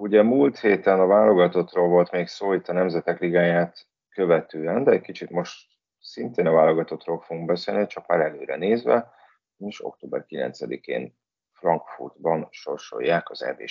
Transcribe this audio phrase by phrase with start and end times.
[0.00, 5.00] Ugye múlt héten a válogatottról volt még szó itt a Nemzetek Ligáját követően, de egy
[5.00, 9.12] kicsit most szintén a válogatottról fogunk beszélni, csak már előre nézve,
[9.56, 11.18] és október 9-én
[11.52, 13.64] Frankfurtban sorsolják az EB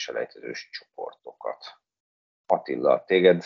[0.72, 1.66] csoportokat.
[2.46, 3.44] Attila, téged,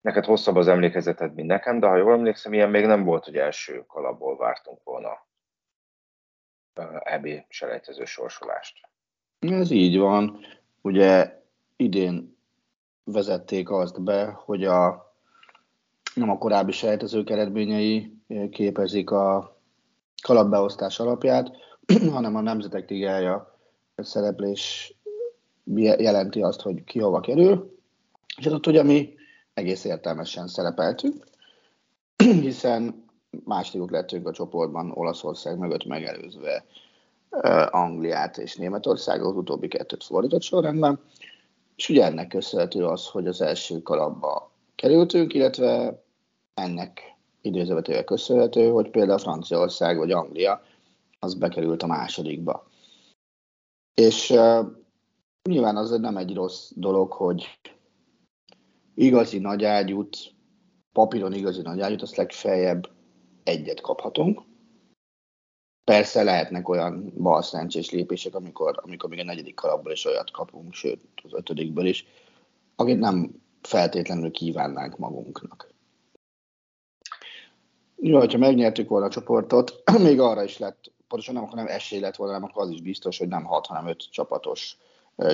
[0.00, 3.36] neked hosszabb az emlékezeted, mint nekem, de ha jól emlékszem, ilyen még nem volt, hogy
[3.36, 5.26] első kalapból vártunk volna
[7.02, 8.88] EB selejtező sorsolást.
[9.38, 10.46] Ez így van.
[10.82, 11.42] Ugye
[11.76, 12.36] idén
[13.04, 15.12] vezették azt be, hogy a
[16.14, 18.16] nem a korábbi sejtezők eredményei
[18.50, 19.56] képezik a
[20.22, 21.50] kalapbeosztás alapját,
[22.12, 23.58] hanem a Nemzetek Ligája
[23.96, 24.94] szereplés
[25.74, 27.76] jelenti azt, hogy ki hova kerül.
[28.36, 29.14] És ott ugye mi
[29.54, 31.26] egész értelmesen szerepeltünk,
[32.46, 33.04] hiszen
[33.44, 36.64] másodikok lettünk a csoportban Olaszország mögött megelőzve
[37.70, 41.00] Angliát és Németországot, az utóbbi kettőt fordított sorrendben,
[41.76, 46.02] és ugye ennek köszönhető az, hogy az első kalapba kerültünk, illetve
[46.54, 47.00] ennek
[47.40, 50.62] időzövetével köszönhető, hogy például Franciaország vagy Anglia
[51.18, 52.70] az bekerült a másodikba.
[53.94, 54.66] És uh,
[55.48, 57.58] nyilván az nem egy rossz dolog, hogy
[58.94, 60.16] igazi nagy ágyút,
[60.92, 62.88] papíron igazi nagy ágyút, azt legfeljebb
[63.44, 64.42] egyet kaphatunk,
[65.84, 71.00] Persze lehetnek olyan balszerencsés lépések, amikor, amikor még a negyedik kalapból is olyat kapunk, sőt
[71.22, 72.06] az ötödikből is,
[72.76, 75.70] akit nem feltétlenül kívánnánk magunknak.
[77.96, 82.16] Jó, hogyha megnyertük volna a csoportot, még arra is lett, pontosan nem, hanem esély lett
[82.16, 84.76] volna, nem, akkor az is biztos, hogy nem 6, hanem 5 csapatos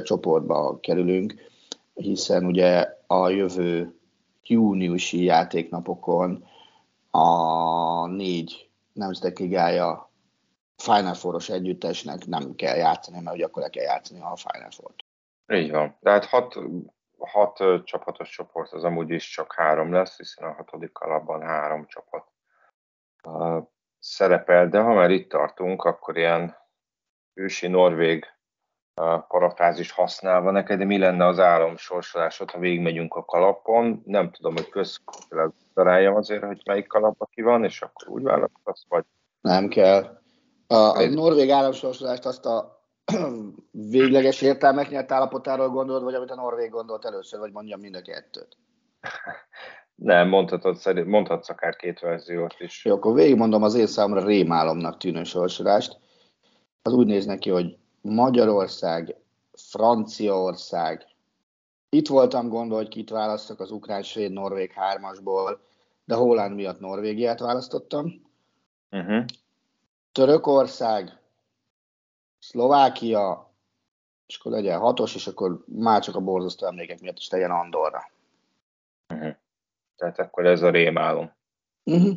[0.03, 1.35] csoportba kerülünk,
[1.95, 3.99] hiszen ugye a jövő
[4.43, 6.45] júniusi játéknapokon
[7.11, 10.08] a négy nemzetek ligája
[10.83, 15.05] Final Four-os együttesnek nem kell játszani, mert ugye akkor le kell játszani a Final Four-t.
[15.53, 15.97] Így van.
[16.01, 16.59] De hát hat,
[17.19, 22.25] hat csapatos csoport az amúgy is csak három lesz, hiszen a hatodik kalapban három csapat
[23.25, 23.65] uh,
[23.99, 26.57] szerepel, de ha már itt tartunk, akkor ilyen
[27.35, 28.27] ősi norvég
[29.01, 34.03] uh, parafrázis használva neked, de mi lenne az álomsorsolásod, ha végigmegyünk a kalapon?
[34.05, 38.85] Nem tudom, hogy központilag daráljam azért, hogy melyik kalapba ki van, és akkor úgy választasz,
[38.89, 39.05] vagy?
[39.41, 40.27] Nem kell.
[40.71, 42.83] A, a norvég államsorsolást azt a
[43.71, 48.03] végleges értelmek nyert állapotáról gondolod, vagy amit a norvég gondolt először, vagy mondjam mind a
[48.03, 48.57] kettőt?
[49.95, 52.85] Nem, mondhatod, mondhatsz akár két verziót is.
[52.85, 55.99] Jó, akkor végigmondom az én számomra rémálomnak tűnő sorsolást.
[56.83, 59.17] Az úgy néz neki, hogy Magyarország,
[59.53, 61.07] Franciaország,
[61.89, 65.61] itt voltam gondol, hogy kit választok az ukrán, svéd, norvég hármasból,
[66.05, 68.23] de Holland miatt Norvégiát választottam.
[68.91, 69.25] Uh-huh.
[70.13, 71.19] Törökország,
[72.39, 73.53] Szlovákia,
[74.27, 78.11] és akkor legyen hatos, és akkor már csak a borzasztó emlékek miatt is legyen Andorra.
[79.15, 79.35] Uh-huh.
[79.97, 81.33] Tehát akkor ez a rémálom.
[81.85, 82.17] Uh-huh.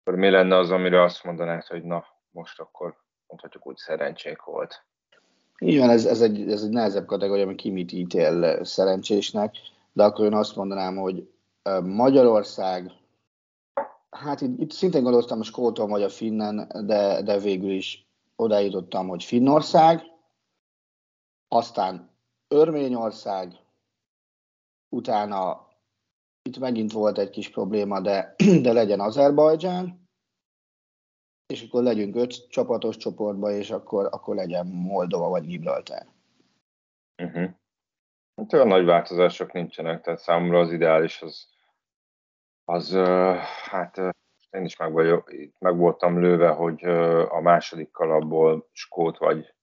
[0.00, 2.96] Akkor mi lenne az, amire azt mondanád, hogy na, most akkor
[3.26, 4.84] mondhatjuk úgy szerencsék volt?
[5.58, 9.56] Igen, ez, ez, egy, ez egy nehezebb kategória, hogy ki mit ítél szerencsésnek,
[9.92, 11.32] de akkor én azt mondanám, hogy
[11.82, 12.92] Magyarország,
[14.14, 18.06] Hát itt, itt szintén gondoltam Skóton vagy a Finnen, de, de végül is
[18.36, 20.02] odájutottam, hogy Finnország,
[21.48, 22.10] aztán
[22.48, 23.52] Örményország,
[24.88, 25.68] utána
[26.42, 30.08] itt megint volt egy kis probléma, de, de legyen Azerbajdzsán,
[31.46, 36.06] és akkor legyünk öt csapatos csoportba, és akkor, akkor legyen Moldova vagy Gibraltar.
[37.22, 37.50] Uh-huh.
[38.36, 41.53] Hát olyan nagy változások nincsenek, tehát számomra az ideális az
[42.64, 42.92] az
[43.64, 43.96] hát
[44.50, 46.84] én is meg, vagyok, meg voltam lőve, hogy
[47.28, 49.54] a második kalapból Skót vagy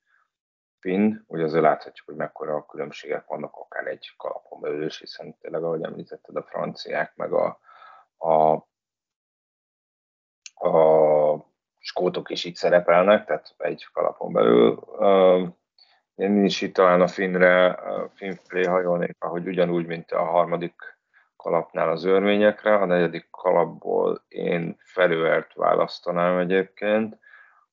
[0.80, 5.64] finn, ugye azért láthatjuk, hogy mekkora különbségek vannak akár egy kalapon belül is, hiszen tényleg,
[5.64, 7.60] ahogy említetted, a franciák, meg a,
[8.18, 8.54] a,
[10.68, 11.46] a
[11.78, 14.80] skótok is itt szerepelnek, tehát egy kalapon belül.
[16.16, 17.80] Én is itt talán a Finnre,
[18.14, 21.00] Finn Play hajolnék, ahogy ugyanúgy, mint a harmadik
[21.42, 27.18] kalapnál az örvényekre, a negyedik kalapból én felőert választanám egyébként,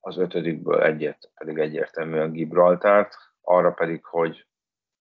[0.00, 4.46] az ötödikből egyet pedig egyértelműen Gibraltárt, arra pedig, hogy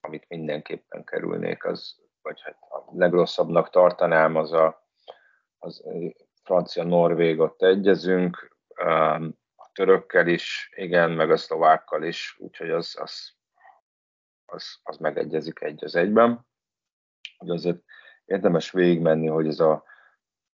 [0.02, 4.86] amit mindenképpen kerülnék, az, vagy hát a legrosszabbnak tartanám, az a
[5.60, 5.84] az
[6.44, 8.58] francia-norvég ott egyezünk,
[9.56, 13.32] a törökkel is, igen, meg a szlovákkal is, úgyhogy az, az,
[14.46, 16.46] az, az megegyezik egy az egyben.
[17.38, 17.84] Hogy azért
[18.28, 19.84] érdemes végigmenni, hogy ez a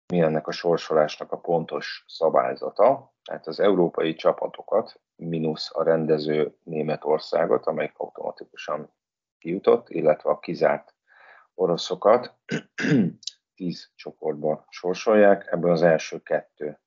[0.08, 3.14] mi ennek a sorsolásnak a pontos szabályzata.
[3.24, 8.94] Tehát az európai csapatokat, mínusz a rendező Németországot, amelyik automatikusan
[9.38, 10.94] kijutott, illetve a kizárt
[11.54, 12.36] oroszokat
[13.56, 16.80] tíz csoportba sorsolják, ebből az első kettő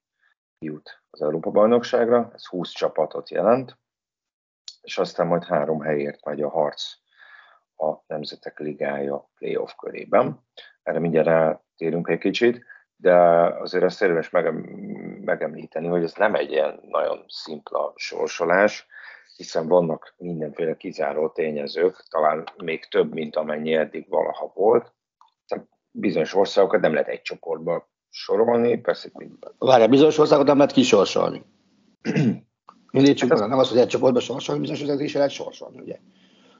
[0.59, 3.79] jut az Európa-bajnokságra, ez 20 csapatot jelent,
[4.83, 6.83] és aztán majd három helyért megy a harc
[7.77, 10.45] a Nemzetek Ligája playoff körében.
[10.85, 12.65] Erre mindjárt rátérünk egy kicsit,
[12.97, 13.15] de
[13.61, 14.31] azért azt érdemes
[15.25, 18.87] megemlíteni, hogy ez nem egy ilyen nagyon szimpla sorsolás,
[19.37, 24.93] hiszen vannak mindenféle kizáró tényezők, talán még több, mint amennyi eddig valaha volt.
[25.91, 29.11] Bizonyos országokat nem lehet egy csoportba sorolni, persze.
[29.59, 31.43] Várjál, bizonyos országokat nem lehet kisorsolni.
[32.93, 35.99] Mindig csak hát nem az, hogy egy csoportba sorsolni, bizonyos országokat is lehet sorsolni, ugye?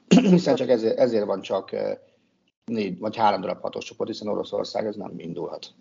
[0.29, 1.97] hiszen csak ezért, ezért van csak eh,
[2.65, 5.75] négy vagy három darab hatos csoport, hiszen Oroszország ez nem indulhat.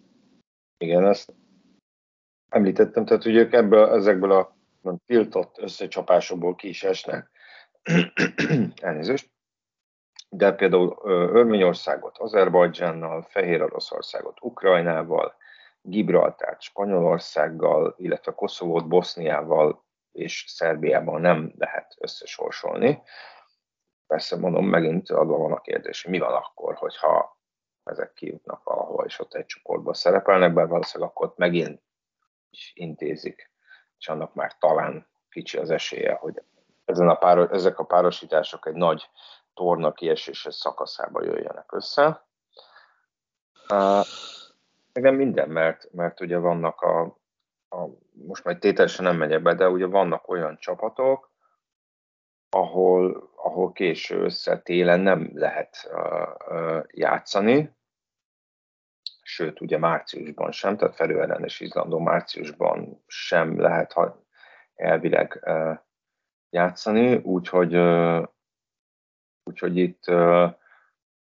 [0.79, 1.35] Igen, ezt
[2.49, 4.57] említettem, tehát ugye ebből, ezekből a
[5.07, 7.31] tiltott összecsapásokból ki is esnek.
[8.81, 9.33] Elnézést.
[10.29, 10.99] De például
[11.33, 15.35] Örményországot Azerbajdzsánnal, Fehér Oroszországot Ukrajnával,
[15.83, 23.03] Gibraltárt Spanyolországgal, illetve Koszovót Boszniával és Szerbiával nem lehet összesorsolni.
[24.15, 27.39] Persze mondom, megint adva van a kérdés, hogy mi van akkor, hogyha
[27.85, 31.83] ezek kijutnak valahova, és ott egy csoportban szerepelnek, bár valószínűleg akkor ott megint
[32.51, 33.51] is intézik,
[33.99, 36.43] és annak már talán kicsi az esélye, hogy
[36.85, 39.11] ezen a páros, ezek a párosítások egy nagy
[39.55, 42.27] torna kiesése szakaszába jöjjenek össze.
[44.93, 47.01] Meg nem minden, mert, mert ugye vannak a,
[47.69, 51.34] a most majd tételesen nem megyek be, de ugye vannak olyan csapatok,
[52.55, 54.63] ahol, ahol késő össze
[54.97, 55.91] nem lehet
[56.91, 57.71] játszani,
[59.23, 63.95] sőt, ugye márciusban sem, tehát felőellenes Izlandó márciusban sem lehet
[64.75, 65.49] elvileg
[66.51, 67.75] játszani, úgyhogy,
[69.45, 70.05] úgyhogy itt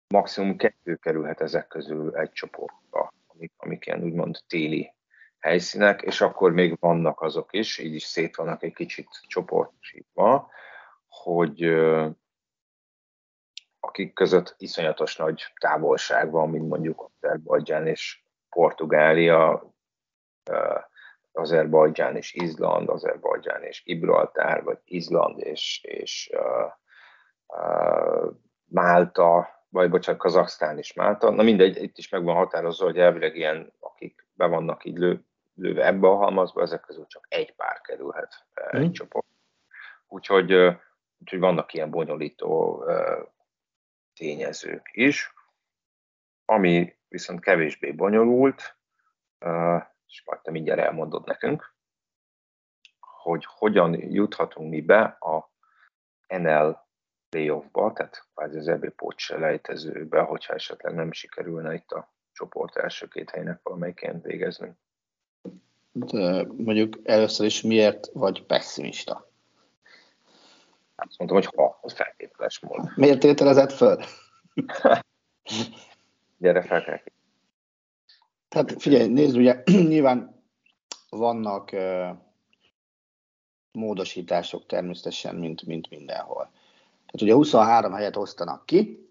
[0.07, 4.93] maximum kettő kerülhet ezek közül egy csoportba amik, amik ilyen úgymond téli
[5.39, 10.49] helyszínek, és akkor még vannak azok is, így is szét vannak egy kicsit csoportosítva,
[11.23, 11.63] hogy
[13.79, 19.73] akik között iszonyatos nagy távolság van, mint mondjuk Azerbajdzsán és Portugália,
[21.31, 26.71] Azerbajdzsán és Izland, Azerbajdzsán és Gibraltár, vagy Izland és, és uh,
[27.47, 28.31] uh,
[28.65, 31.29] Málta, vagy bocsánat, Kazaksztán is Málta.
[31.29, 35.25] Na mindegy, itt is meg van határozva, hogy elvileg ilyen, akik be vannak így lő,
[35.55, 38.81] lőve ebbe a halmazba, ezek közül csak egy pár kerülhet mm.
[38.81, 39.27] egy csoport.
[40.07, 40.79] Úgyhogy,
[41.19, 42.83] úgyhogy vannak ilyen bonyolító
[44.13, 45.33] tényezők is.
[46.45, 48.77] Ami viszont kevésbé bonyolult,
[50.07, 51.75] és majd te mindjárt elmondod nekünk,
[52.99, 55.51] hogy hogyan juthatunk mi be a
[56.27, 56.87] NL
[57.29, 63.07] playoffba, tehát kvázi az EB pócs lejtezőbe, hogyha esetleg nem sikerülne itt a csoport első
[63.07, 64.71] két helynek valamelyikén végezni.
[65.91, 69.28] De mondjuk először is miért vagy pessimista?
[71.07, 72.91] Azt mondtam, hogy ha, az feltételes mód.
[72.95, 73.97] Miért tételezett föl?
[76.37, 76.99] Gyere fel kell.
[78.49, 79.63] Hát figyelj, nézd, ugye
[79.93, 80.43] nyilván
[81.09, 82.09] vannak uh,
[83.71, 86.51] módosítások természetesen, mint, mint mindenhol.
[87.11, 89.09] Tehát ugye 23 helyet osztanak ki,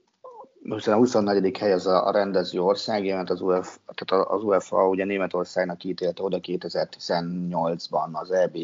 [0.62, 1.58] hiszen a 24.
[1.58, 6.22] hely az a, a rendező ország, mert az, Uf, tehát az UEFA ugye Németországnak ítélte
[6.22, 8.56] oda 2018-ban az EB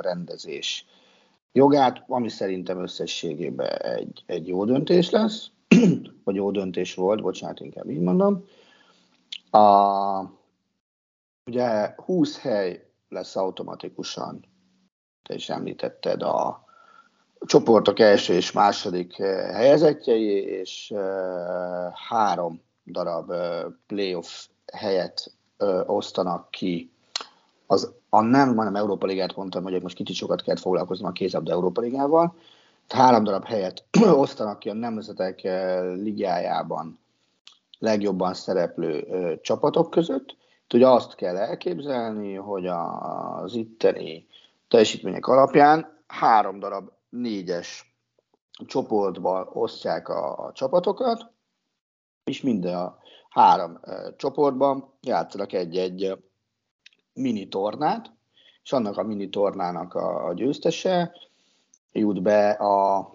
[0.00, 0.86] rendezés
[1.52, 5.50] jogát, ami szerintem összességében egy, egy jó döntés lesz,
[6.24, 8.44] vagy jó döntés volt, bocsánat, inkább így mondom.
[9.50, 10.20] A,
[11.46, 14.44] ugye 20 hely lesz automatikusan,
[15.22, 16.66] te is említetted, a,
[17.46, 19.16] csoportok első és második
[19.52, 20.94] helyezettjei, és
[22.08, 23.32] három darab
[23.86, 25.32] playoff helyet
[25.86, 26.92] osztanak ki
[27.70, 31.52] az a nem, majdnem Európa Ligát mondtam, hogy most kicsit sokat kellett foglalkoznom a kézabda
[31.52, 32.34] Európa Ligával.
[32.88, 33.84] Három darab helyet
[34.24, 35.42] osztanak ki a nemzetek
[35.94, 36.98] ligájában
[37.78, 39.06] legjobban szereplő
[39.42, 40.36] csapatok között.
[40.74, 44.26] Ugye azt kell elképzelni, hogy az itteni
[44.68, 47.96] teljesítmények alapján három darab négyes
[48.66, 51.30] csoportba osztják a, a csapatokat,
[52.24, 52.98] és minden a
[53.28, 56.27] három e, csoportban játszanak egy-egy
[57.18, 58.12] mini tornát,
[58.62, 61.12] és annak a mini tornának a, a győztese
[61.92, 63.10] jut be a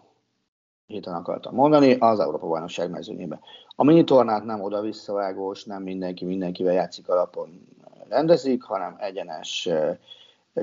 [0.86, 3.40] héten akartam mondani, az Európa Bajnokság mezőnyébe.
[3.76, 7.68] A mini tornát nem oda-visszavágós, nem mindenki mindenkivel játszik alapon
[8.10, 9.70] rendezik, hanem egyenes,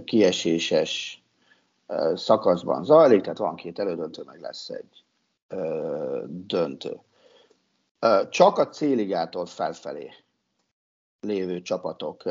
[0.04, 1.23] kieséses
[2.14, 5.04] szakaszban zajlik, tehát van két elődöntő, meg lesz egy
[6.26, 7.00] döntő.
[8.28, 10.11] Csak a céligától felfelé
[11.20, 12.23] lévő csapatok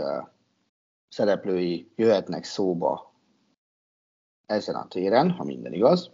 [1.10, 3.14] szereplői jöhetnek szóba
[4.46, 6.12] ezen a téren, ha minden igaz.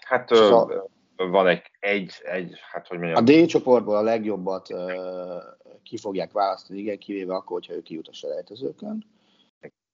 [0.00, 3.24] Hát szóval, van egy, egy, egy, hát hogy mondjam.
[3.24, 4.68] A D csoportból a legjobbat
[5.82, 9.06] ki fogják választani, igen, kivéve akkor, hogyha ő kijut a selejtezőkön.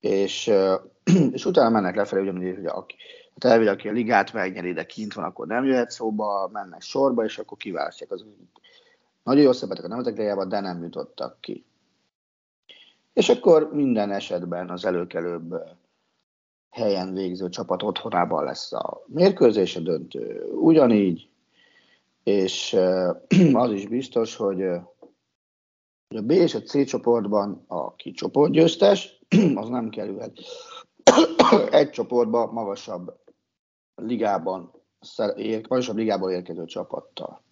[0.00, 0.52] És,
[1.32, 2.96] és utána mennek lefelé, ugyanúgy, hogy aki,
[3.32, 7.24] hát elvileg, aki a ligát megnyeri, de kint van, akkor nem jöhet szóba, mennek sorba,
[7.24, 8.24] és akkor kiválasztják az
[9.22, 11.64] nagyon jó szerepeltek a nemetek de nem jutottak ki.
[13.14, 15.54] És akkor minden esetben az előkelőbb
[16.70, 21.28] helyen végző csapat otthonában lesz a mérkőzés, a döntő ugyanígy,
[22.22, 22.72] és
[23.52, 29.20] az is biztos, hogy a B és a C csoportban a csoportgyőztes,
[29.54, 30.40] az nem kerülhet
[31.70, 33.18] egy csoportba magasabb
[33.94, 34.72] ligában,
[35.68, 37.42] magasabb ligából érkező csapattal.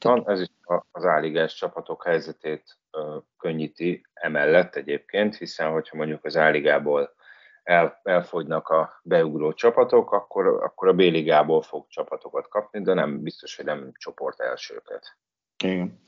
[0.00, 0.48] Van, ez is
[0.90, 2.78] az áligás csapatok helyzetét
[3.38, 7.14] könnyíti emellett egyébként, hiszen hogyha mondjuk az áligából
[7.62, 13.56] el, elfogynak a beugró csapatok, akkor, akkor a B-ligából fog csapatokat kapni, de nem biztos,
[13.56, 15.16] hogy nem csoport elsőket.
[15.64, 16.02] Igen.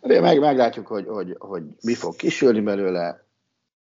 [0.00, 3.24] De meg, meglátjuk, hogy, hogy, hogy mi fog kisülni belőle.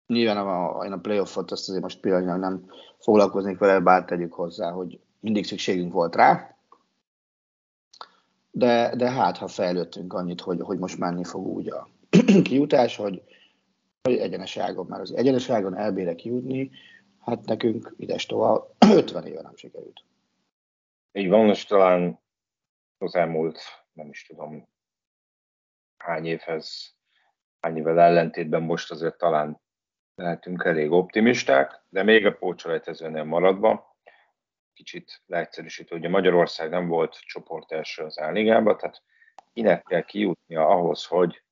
[0.08, 4.72] Nyilván a, én a playoffot azt azért most pillanatnyilag nem foglalkoznék vele, bár tegyük hozzá,
[4.72, 6.59] hogy mindig szükségünk volt rá.
[8.52, 11.90] De, de hát, ha fejlődtünk annyit, hogy, hogy most menni fog úgy a
[12.44, 13.24] kijutás, hogy,
[14.02, 16.72] hogy egyeneságon, már az egyeneságon elbére kijutni,
[17.20, 18.64] hát nekünk ides tovább
[18.96, 20.04] 50 éve nem sikerült.
[21.12, 22.20] Így van, most talán
[22.98, 23.60] az elmúlt,
[23.94, 24.68] nem is tudom,
[25.98, 26.96] hány évhez,
[27.60, 29.62] hány évvel ellentétben most azért talán
[30.16, 33.89] lehetünk elég optimisták, de még a pócsolejtezőnél maradva,
[34.80, 39.04] kicsit leegyszerűsítő, hogy Magyarország nem volt csoport első az álligában, tehát
[39.54, 41.44] kinek kell kijutnia ahhoz, hogy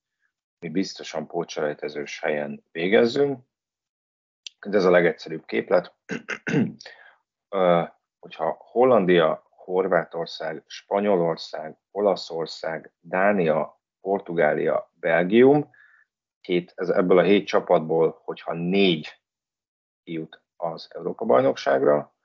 [0.60, 3.40] mi biztosan pócsolejtezős helyen végezzünk.
[4.68, 5.96] De ez a legegyszerűbb képlet.
[8.20, 15.70] hogyha Hollandia, Horvátország, Spanyolország, Olaszország, Dánia, Portugália, Belgium,
[16.40, 19.22] hét, ez, ebből a hét csapatból, hogyha négy
[20.04, 22.16] kijut az Európa-bajnokságra,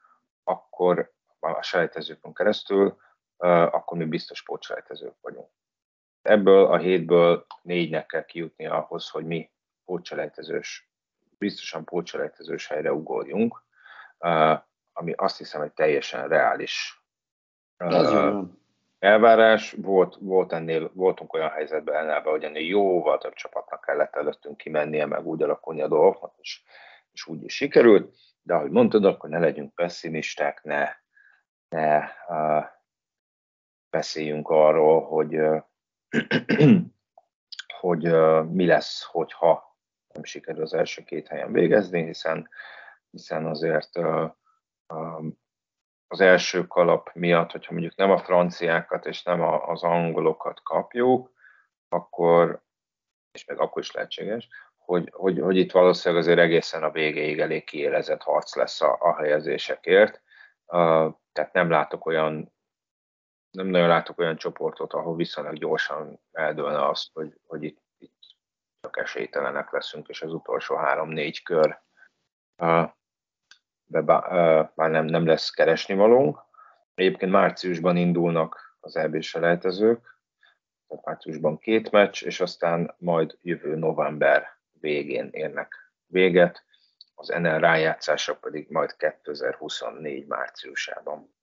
[0.44, 2.96] akkor a selejtezőkön keresztül,
[3.36, 5.48] akkor mi biztos pótselejtezők vagyunk.
[6.22, 9.50] Ebből a hétből négynek kell kijutni ahhoz, hogy mi
[9.84, 10.90] pótselejtezős,
[11.38, 13.62] biztosan pótselejtezős helyre ugorjunk,
[14.92, 17.02] ami azt hiszem, hogy teljesen reális
[18.98, 19.72] elvárás.
[19.72, 25.06] Volt, volt ennél, voltunk olyan helyzetben ellenben, hogy ennél jóval több csapatnak kellett előttünk kimennie,
[25.06, 26.62] meg úgy alakulni a dolgoknak, és,
[27.12, 30.88] és úgy is sikerült, de ahogy mondtad, akkor ne legyünk pessimisták, ne,
[31.68, 32.64] ne uh,
[33.90, 35.62] beszéljünk arról, hogy uh,
[37.80, 39.76] hogy uh, mi lesz, hogyha
[40.12, 42.48] nem sikerül az első két helyen végezni, hiszen,
[43.10, 44.30] hiszen azért uh,
[44.94, 45.40] um,
[46.06, 51.32] az első kalap miatt, hogyha mondjuk nem a franciákat és nem a, az angolokat kapjuk,
[51.88, 52.62] akkor,
[53.30, 54.48] és meg akkor is lehetséges,
[54.84, 59.16] hogy, hogy, hogy itt valószínűleg azért egészen a végéig elég kiélezett harc lesz a, a
[59.16, 60.22] helyezésekért.
[60.66, 62.52] Uh, tehát nem látok olyan
[63.50, 68.20] nem nagyon látok olyan csoportot, ahol viszonylag gyorsan eldőlne azt, hogy, hogy itt, itt
[68.80, 71.80] csak esélytelenek leszünk, és az utolsó három-négy kör
[72.62, 72.90] uh,
[73.84, 76.38] bár nem, nem lesz keresni valónk.
[76.94, 80.20] Egyébként márciusban indulnak az EB selejtezők,
[80.88, 86.64] tehát márciusban két meccs, és aztán majd jövő november végén érnek véget,
[87.14, 91.34] az NL rájátszások pedig majd 2024 márciusában.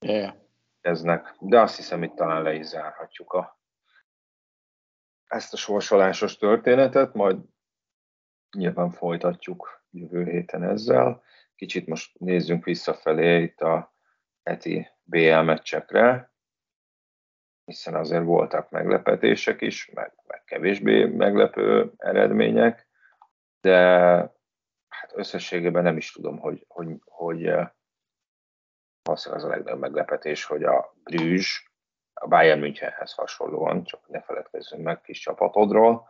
[0.00, 0.34] Yeah.
[0.80, 1.34] Eznek.
[1.40, 3.60] De azt hiszem, itt talán le is zárhatjuk a,
[5.26, 7.36] ezt a sorsolásos történetet, majd
[8.56, 11.22] nyilván folytatjuk jövő héten ezzel.
[11.54, 13.94] Kicsit most nézzünk visszafelé itt a
[14.42, 16.32] heti BL meccsekre,
[17.64, 22.87] hiszen azért voltak meglepetések is, meg, meg kevésbé meglepő eredmények,
[23.60, 23.76] de
[24.88, 27.68] hát összességében nem is tudom, hogy, hogy, hogy eh,
[29.02, 31.66] valószínűleg az a legnagyobb meglepetés, hogy a Brüzs
[32.20, 36.08] a Bayern Münchenhez hasonlóan, csak ne feledkezzünk meg kis csapatodról,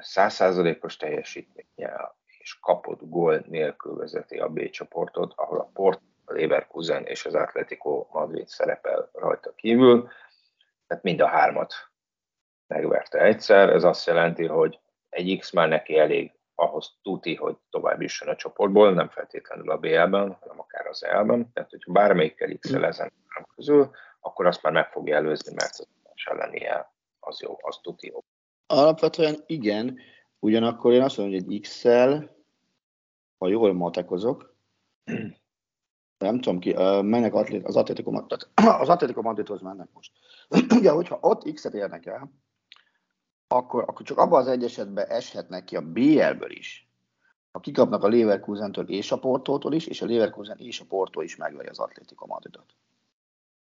[0.00, 7.04] százszázalékos teljesítménnyel és kapott gól nélkül vezeti a B csoportot, ahol a Port, a Leverkusen
[7.04, 10.08] és az Atletico Madrid szerepel rajta kívül,
[10.86, 11.74] tehát mind a hármat
[12.66, 13.68] megverte egyszer.
[13.68, 14.80] Ez azt jelenti, hogy
[15.14, 19.78] egy X már neki elég ahhoz tuti, hogy tovább jusson a csoportból, nem feltétlenül a
[19.78, 21.52] BL-ben, hanem akár az EL-ben.
[21.52, 23.12] Tehát, hogyha bármelyikkel x ezen
[23.54, 23.90] közül,
[24.20, 25.86] akkor azt már meg fogja előzni, mert az
[26.24, 28.24] ellenie az jó, az tuti jó.
[28.66, 29.98] Alapvetően igen,
[30.38, 32.36] ugyanakkor én azt mondom, hogy egy X-el,
[33.38, 34.54] ha jól matekozok,
[36.18, 40.12] nem tudom ki, mennek az Atletico az Atletico Madridhoz mennek most.
[40.78, 42.30] Ugye, hogyha ott X-et érnek el,
[43.54, 46.88] akkor, akkor csak abban az egy esetben eshetnek ki a BL-ből is,
[47.52, 51.36] ha kikapnak a Leverkusentől és a Portótól is, és a Leverkusen és a Porto is
[51.36, 52.74] megveri az Atletico Madridot.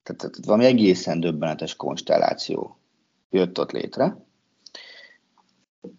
[0.02, 2.78] Tehát, tehát valami egészen döbbenetes konstelláció
[3.30, 4.24] jött ott létre.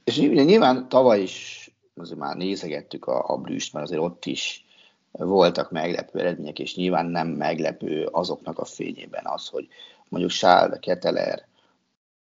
[0.03, 1.65] És ugye nyilván tavaly is
[1.95, 4.65] azért már nézegettük a, a Brüszt, mert azért ott is
[5.11, 9.67] voltak meglepő eredmények, és nyilván nem meglepő azoknak a fényében az, hogy
[10.09, 11.47] mondjuk Sál Keteler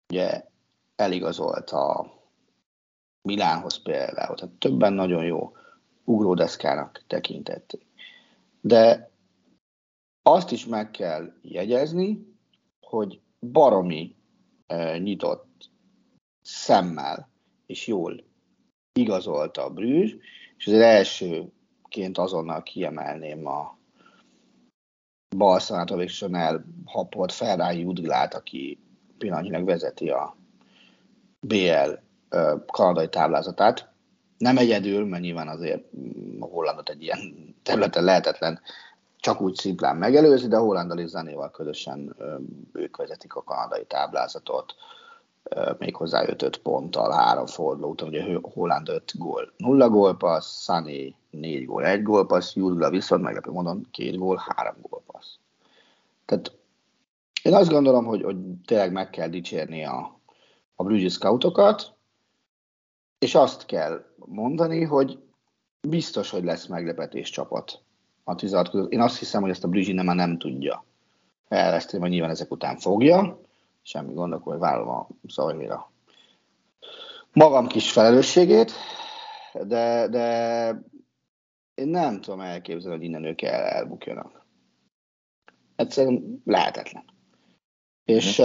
[0.08, 0.44] ugye
[0.96, 2.12] eligazolt a
[3.28, 5.56] Milánhoz például, tehát többen nagyon jó
[6.04, 7.86] ugródeszkának tekintették.
[8.60, 9.10] De
[10.22, 12.36] azt is meg kell jegyezni,
[12.80, 14.16] hogy baromi
[14.66, 15.70] e, nyitott
[16.42, 17.28] szemmel
[17.66, 18.24] és jól
[18.92, 20.14] igazolta a Brűz,
[20.56, 23.78] és az elsőként azonnal kiemelném a
[25.36, 28.78] Barcelonától végül elhapolt Ferrari Udglát, aki
[29.18, 30.36] pillanatnyilag vezeti a
[31.46, 31.90] BL
[32.66, 33.88] kanadai táblázatát.
[34.38, 35.84] Nem egyedül, mert nyilván azért
[36.40, 37.18] a Hollandot egy ilyen
[37.62, 38.60] területen lehetetlen
[39.24, 42.16] csak úgy szimplán megelőzi, de Hollandal és Zanéval közösen
[42.72, 44.74] ők vezetik a kanadai táblázatot,
[45.78, 51.84] méghozzá 5-5 ponttal, három forduló után, ugye Holland 5 gól, 0 gólpassz, Sané 4 gól,
[51.84, 55.34] 1 gólpassz, Jurgla viszont meglepő módon 2 gól, 3 gólpassz.
[56.24, 56.52] Tehát
[57.42, 60.18] én azt gondolom, hogy, hogy tényleg meg kell dicsérni a,
[60.74, 61.94] a Bruges scoutokat,
[63.18, 65.18] és azt kell mondani, hogy
[65.88, 67.82] biztos, hogy lesz meglepetés csapat
[68.24, 68.92] a 16 között.
[68.92, 70.84] Én azt hiszem, hogy ezt a Bruges már nem tudja
[71.48, 73.40] elveszteni, vagy nyilván ezek után fogja.
[73.82, 75.92] Semmi gond, akkor vállalom a Szajmira
[77.34, 78.72] magam kis felelősségét,
[79.52, 80.66] de, de
[81.74, 84.46] én nem tudom elképzelni, hogy innen ők el, elbukjanak.
[85.76, 87.04] Egyszerűen lehetetlen.
[88.04, 88.44] És mm.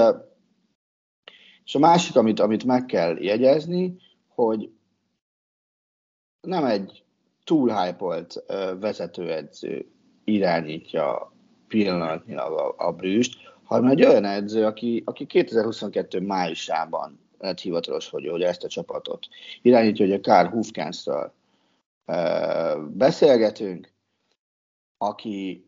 [1.70, 4.72] És a másik, amit, amit meg kell jegyezni, hogy
[6.42, 7.04] nem egy
[7.44, 8.26] túl hype
[8.80, 9.86] vezetőedző
[10.24, 11.34] irányítja
[11.68, 18.28] pillanatnyilag a, a brűst, hanem egy olyan edző, aki, aki 2022 májusában lett hivatalos, hogy,
[18.28, 19.28] hogy ezt a csapatot
[19.62, 21.34] irányítja, hogy a Karl Hufkánszral
[22.88, 23.94] beszélgetünk,
[24.98, 25.66] aki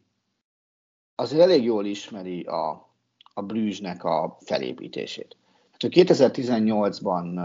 [1.16, 2.90] azért elég jól ismeri a,
[3.34, 5.36] a Brüzsnek a felépítését.
[5.90, 7.42] 2018-ban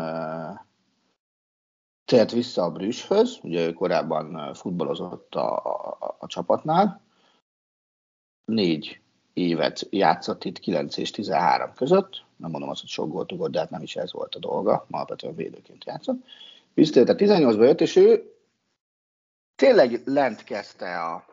[2.05, 7.01] tért vissza a Brüsszhöz, ugye ő korábban futballozott a, a, a csapatnál,
[8.45, 9.01] négy
[9.33, 13.59] évet játszott itt 9 és 13 között, nem mondom azt, hogy sok gólt ugott, de
[13.59, 16.25] hát nem is ez volt a dolga, alapvetően védőként játszott.
[16.75, 18.35] Visszatért, 18-ba jött, és ő
[19.55, 21.25] tényleg lent kezdte a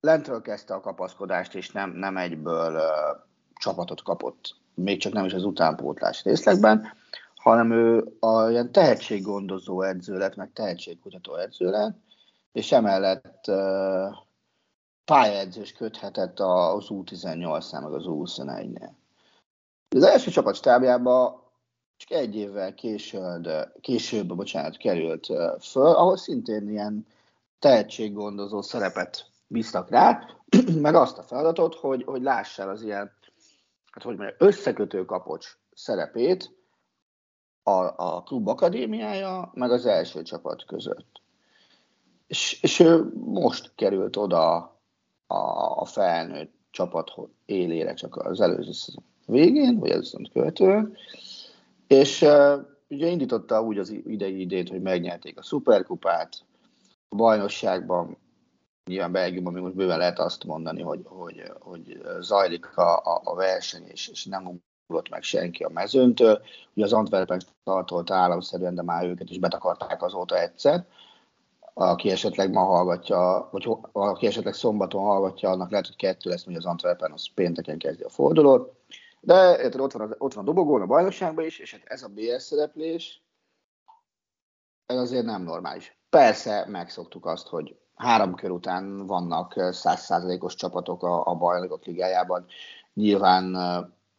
[0.00, 3.22] lentről kezdte a kapaszkodást, és nem, nem egyből uh,
[3.54, 6.92] csapatot kapott még csak nem is az utánpótlás részlegben,
[7.34, 11.98] hanem ő a ilyen tehetséggondozó edző lett, meg tehetségkutató edző lett,
[12.52, 14.16] és emellett uh,
[15.04, 18.90] pályaedzős köthetett az U18-nál, meg az U21-nél.
[19.88, 21.44] Az első csapat stábjába
[21.96, 23.48] csak egy évvel később,
[23.80, 25.26] később bocsánat, került
[25.60, 27.06] föl, ahol szintén ilyen
[27.58, 30.26] tehetséggondozó szerepet bíztak rá,
[30.82, 33.12] meg azt a feladatot, hogy, hogy lássál az ilyen
[33.90, 36.54] hát hogy mondjam, összekötő kapocs szerepét
[37.62, 41.22] a, a klub akadémiája, meg az első csapat között.
[42.26, 44.78] És, és ő most került oda
[45.74, 47.12] a felnőtt csapat
[47.44, 50.96] élére csak az előző szezon végén, vagy az követően,
[51.86, 56.44] és uh, ugye indította úgy az idei idét, hogy megnyerték a szuperkupát,
[57.08, 58.16] a bajnokságban,
[58.84, 63.86] nyilván Belgiumban még most bőven lehet azt mondani, hogy, hogy, hogy zajlik a, a, verseny,
[63.86, 66.42] és, és nem ugrott meg senki a mezőntől.
[66.74, 70.86] Ugye az Antwerpen tartolt államszerűen, de már őket is betakarták azóta egyszer.
[71.74, 76.54] Aki esetleg ma hallgatja, vagy aki esetleg szombaton hallgatja, annak lehet, hogy kettő lesz, hogy
[76.54, 78.78] az Antwerpen az pénteken kezdi a fordulót.
[79.20, 82.08] De érted, ott van, ott van a dobogón a bajnokságban is, és hát ez a
[82.08, 83.22] BS szereplés,
[84.86, 85.98] ez azért nem normális.
[86.10, 92.46] Persze megszoktuk azt, hogy három kör után vannak százszázalékos csapatok a, a bajnokok ligájában.
[92.94, 93.44] Nyilván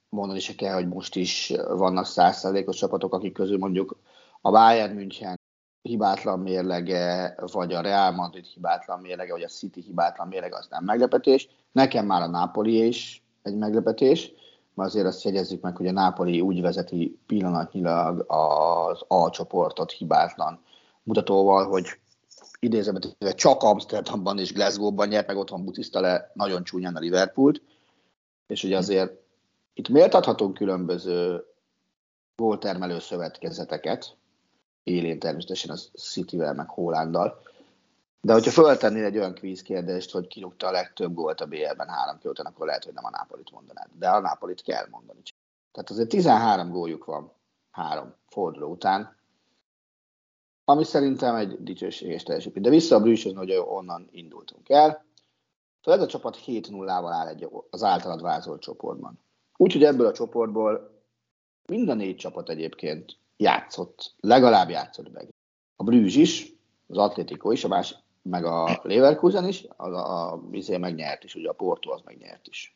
[0.10, 3.98] mondani se kell, hogy most is vannak százszázalékos csapatok, akik közül mondjuk
[4.42, 5.40] a Bayern München
[5.82, 10.84] hibátlan mérlege, vagy a Real Madrid hibátlan mérlege, vagy a City hibátlan mérlege, az nem
[10.84, 11.50] meglepetés.
[11.72, 14.32] Nekem már a Napoli is egy meglepetés,
[14.74, 20.64] mert azért azt jegyezzük meg, hogy a Napoli úgy vezeti pillanatnyilag az A csoportot hibátlan
[21.04, 21.86] mutatóval, hogy
[22.62, 23.00] idézem,
[23.36, 27.62] csak Amsterdamban és Glasgow-ban nyert, meg otthon buciszta le nagyon csúnyán a Liverpoolt,
[28.48, 29.12] és ugye azért
[29.74, 31.46] itt méltathatunk különböző
[32.36, 34.16] góltermelő szövetkezeteket,
[34.84, 37.42] élén természetesen az City-vel, meg Hollanddal,
[38.22, 42.20] de hogyha föltennél egy olyan kvíz kérdést, hogy kirúgta a legtöbb gólt a BL-ben három
[42.24, 43.88] után, akkor lehet, hogy nem a Nápolit mondanád.
[44.00, 45.20] De a Nápolit kell mondani.
[45.72, 47.32] Tehát azért 13 góljuk van
[47.72, 49.18] három forduló után,
[50.72, 52.64] ami szerintem egy dicsőséges teljesítmény.
[52.64, 55.06] De vissza a Brüsszön, hogy onnan indultunk el.
[55.82, 59.20] Szóval ez a csapat 7-0-val áll egy, az általad vázolt csoportban.
[59.58, 61.02] Úgyhogy ebből a csoportból
[61.66, 65.28] mind a négy csapat egyébként játszott, legalább játszott meg.
[65.76, 66.54] A Brüzs is,
[66.88, 71.50] az Atlético is, a más, meg a Leverkusen is, a, a, a megnyert is, ugye
[71.50, 72.76] a Porto az megnyert is.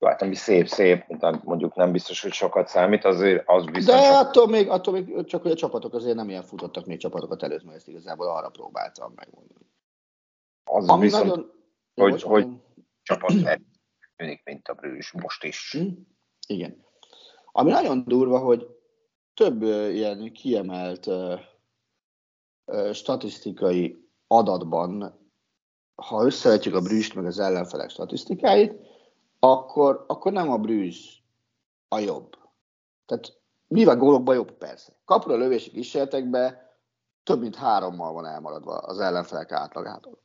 [0.00, 1.04] Hát ami szép-szép,
[1.44, 3.94] mondjuk nem biztos, hogy sokat számít, azért az biztos.
[3.94, 4.26] De sokat...
[4.26, 7.64] attól, még, attól még csak, hogy a csapatok azért nem ilyen futottak még csapatokat előtt,
[7.64, 9.66] mert ezt igazából arra próbáltam megmondani.
[10.64, 11.50] Az ami viszont, nagyon...
[11.94, 12.48] hogy, Jó, hogy
[13.02, 13.32] csapat
[14.16, 15.76] tűnik, mint a Brűs most is.
[15.78, 15.88] Hm?
[16.46, 16.86] Igen.
[17.52, 18.66] Ami nagyon durva, hogy
[19.34, 21.40] több ilyen kiemelt uh,
[22.64, 25.20] uh, statisztikai adatban,
[25.94, 28.86] ha összevetjük a Brüst meg az ellenfelek statisztikáit,
[29.38, 31.16] akkor, akkor nem a Brüz
[31.88, 32.36] a jobb.
[33.06, 34.92] Tehát mivel gólokban jobb persze.
[35.04, 36.58] Kapura lövési kísérletekben
[37.22, 40.18] több mint hárommal van elmaradva az ellenfelek átlagától.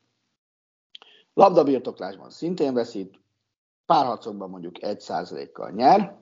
[1.34, 3.19] Labdabirtoklásban szintén veszít,
[3.86, 6.17] párharcokban mondjuk 1%-kal nyer,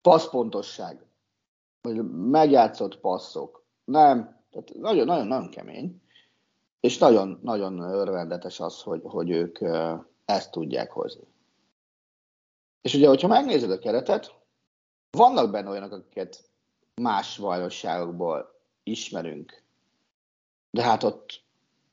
[0.00, 1.06] passzpontosság,
[1.80, 6.02] vagy megjátszott passzok, nem, tehát nagyon-nagyon kemény,
[6.80, 9.58] és nagyon-nagyon örvendetes az, hogy, hogy ők
[10.24, 11.26] ezt tudják hozni.
[12.80, 14.34] És ugye, hogyha megnézed a keretet,
[15.10, 16.50] vannak benne olyanok, akiket
[16.94, 19.62] más bajnokságokból ismerünk,
[20.70, 21.42] de hát ott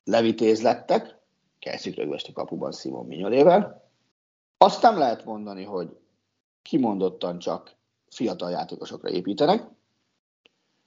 [0.04, 1.22] levitéz lettek,
[1.64, 3.90] Kelszik rögvest a kapuban Simon Mignolével.
[4.58, 5.98] Azt nem lehet mondani, hogy
[6.62, 7.76] kimondottan csak
[8.10, 9.64] fiatal játékosokra építenek,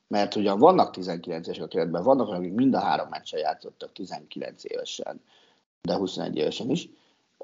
[0.09, 5.21] mert ugyan vannak 19-esek a keretben, vannak akik mind a három meccsen játszottak 19 évesen,
[5.83, 6.89] de 21 évesen is,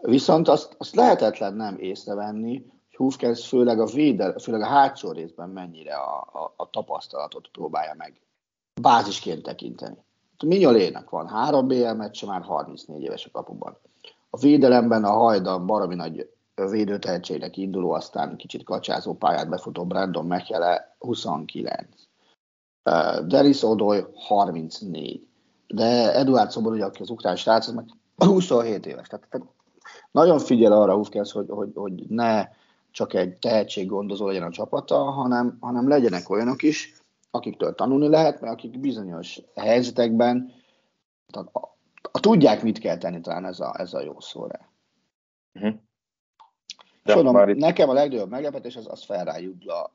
[0.02, 5.48] Viszont azt, azt lehetetlen nem észrevenni, hogy Hufkens főleg a védel, főleg a hátsó részben
[5.48, 8.20] mennyire a, a, a tapasztalatot próbálja meg
[8.80, 9.96] bázisként tekinteni.
[10.36, 13.78] A Minyolének van három BL meccse, már 34 éves a kapuban.
[14.30, 20.96] A védelemben a hajdan baromi nagy védőtehetségnek induló, aztán kicsit kacsázó pályát befutó Brandon Mechele
[20.98, 21.86] 29.
[22.84, 25.26] Uh, Deris Odoy 34.
[25.66, 27.84] De Eduard Szobor, ugye, aki az ukrán srác, meg
[28.16, 29.08] 27 éves.
[29.08, 29.46] Tehát, tehát
[30.12, 32.48] nagyon figyel arra Hufkens, hogy, hogy, hogy ne
[32.90, 36.94] csak egy tehetséggondozó legyen a csapata, hanem, hanem legyenek olyanok is,
[37.30, 40.52] akiktől tanulni lehet, mert akik bizonyos helyzetekben
[41.32, 41.76] a, a,
[42.12, 44.68] a tudják, mit kell tenni, talán ez a, ez a jó szó rá.
[45.54, 45.74] Uh-huh.
[47.02, 47.56] Mondom, itt...
[47.56, 49.92] nekem a legnagyobb meglepetés az, az Ferrari Judla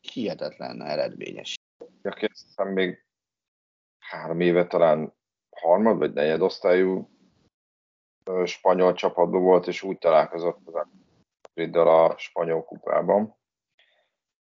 [0.00, 1.58] hihetetlen eredményes.
[2.02, 3.04] Aki aztán még
[3.98, 5.12] három éve talán
[5.50, 7.08] harmad vagy negyed osztályú
[8.44, 10.86] spanyol csapatban volt, és úgy találkozott az
[11.54, 13.36] Madriddal a spanyol kupában.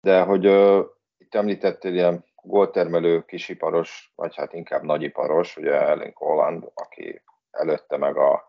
[0.02, 0.86] De hogy uh,
[1.18, 8.18] itt említettél ilyen góltermelő kisiparos, vagy hát inkább nagyiparos, ugye Ellen Holland, aki előtte meg
[8.18, 8.46] a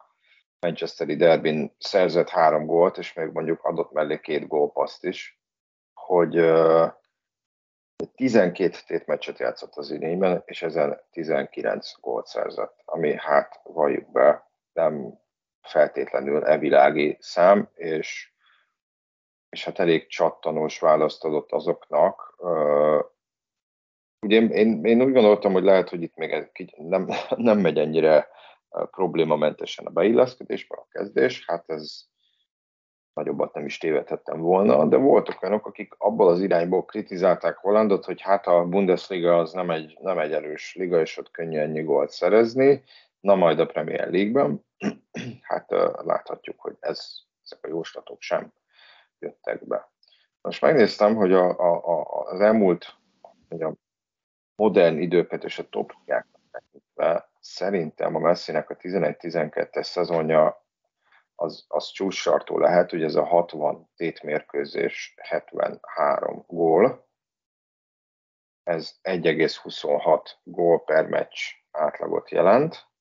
[0.61, 5.41] Manchesteri derbin szerzett három gólt, és még mondjuk adott mellé két gólpaszt is,
[5.95, 6.93] hogy uh,
[8.15, 15.19] 12 tétmeccset játszott az idényben, és ezen 19 gólt szerzett, ami hát valljuk be, nem
[15.63, 18.33] feltétlenül evilági szám, és,
[19.49, 22.35] és hát elég csattanós választ adott azoknak.
[24.21, 27.79] Ugye én, én, én úgy gondoltam, hogy lehet, hogy itt még ez nem, nem megy
[27.79, 28.29] ennyire
[28.91, 32.05] problémamentesen a beilleszkedésbe, a kezdés, hát ez
[33.15, 38.21] nagyobbat nem is tévedhettem volna, de voltak olyanok, akik abból az irányból kritizálták Hollandot, hogy
[38.21, 42.11] hát a Bundesliga az nem egy, nem egy erős liga, és ott könnyű ennyi gólt
[42.11, 42.83] szerezni,
[43.25, 44.65] na majd a Premier League-ben,
[45.51, 45.71] hát
[46.05, 48.53] láthatjuk, hogy ez, ezek a jóslatok sem
[49.19, 49.93] jöttek be.
[50.41, 52.97] Most megnéztem, hogy a, a, a, az elmúlt
[53.49, 53.73] a
[54.55, 60.65] modern időket és a topjákat tekintve szerintem a Messinek a 11-12-es szezonja
[61.35, 67.09] az, az csúcsartó lehet, hogy ez a 60 tétmérkőzés, 73 gól,
[68.63, 71.39] ez 1,26 gól per meccs
[71.71, 72.93] átlagot jelent.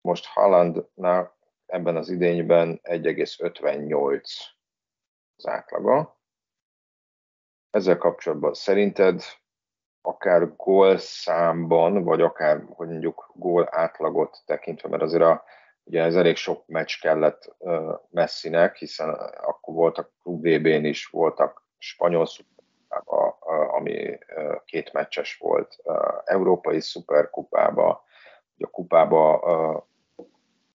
[0.00, 1.36] Most Haalandnál
[1.66, 4.22] ebben az idényben 1,58
[5.36, 6.18] az átlaga.
[7.70, 9.22] Ezzel kapcsolatban szerinted
[10.02, 15.44] akár gól számban, vagy akár, hogy mondjuk gól átlagot tekintve, mert azért a
[15.90, 19.10] Ugye ez elég sok meccs kellett uh, Messinek, hiszen
[19.40, 23.36] akkor voltak klub VB-n is, voltak spanyol szuperkupában,
[23.70, 28.00] ami uh, két meccses volt, uh, európai szuperkupában,
[28.56, 29.82] ugye a kupában uh,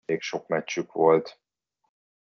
[0.05, 1.39] elég sok meccsük volt,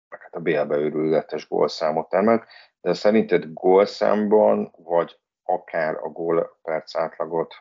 [0.10, 2.44] meg hát a BL-be őrületes gólszámot termelt,
[2.82, 7.56] de szerinted gólszámban, vagy akár a gólperc átlagot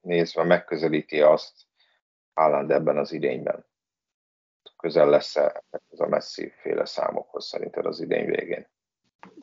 [0.00, 1.52] nézve megközelíti azt
[2.34, 3.68] Haaland ebben az idényben?
[4.80, 8.66] közel lesz-e ez a messzi féle számokhoz szerinted az idén végén?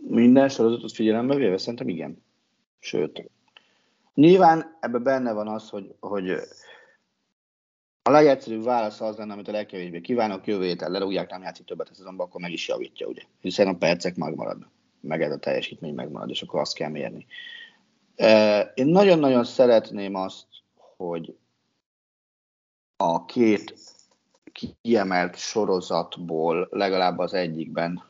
[0.02, 2.24] Minden sorozatot figyelembe véve szerintem igen.
[2.80, 3.30] Sőt,
[4.14, 6.40] nyilván ebben benne van az, hogy, hogy
[8.08, 11.90] a legegyszerűbb válasz az lenne, amit a legkevésbé kívánok, jövő héten lerúgják, nem játszik többet
[11.90, 13.22] a szezonban, akkor meg is javítja, ugye?
[13.42, 14.70] Hiszen a percek megmaradnak,
[15.02, 17.26] meg ez a teljesítmény megmarad, és akkor azt kell mérni.
[18.74, 20.46] Én nagyon-nagyon szeretném azt,
[20.98, 21.38] hogy
[22.98, 23.76] a két
[24.82, 28.04] kiemelt sorozatból legalább az egyikben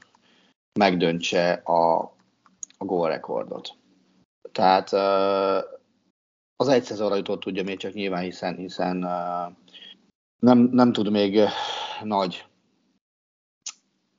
[0.79, 1.97] megdöntse a,
[2.77, 3.75] a gólrekordot.
[4.51, 4.93] Tehát
[6.55, 9.05] az egy szezonra jutott tudja még csak nyilván, hiszen, hiszen
[10.39, 11.39] nem, nem tud még
[12.03, 12.45] nagy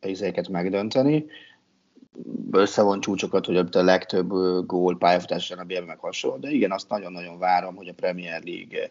[0.01, 1.27] izéket megdönteni.
[2.51, 4.29] Összevon csúcsokat, hogy a legtöbb
[4.67, 8.91] gól pályafutáson a BM meg hasonló, de igen, azt nagyon-nagyon várom, hogy a Premier League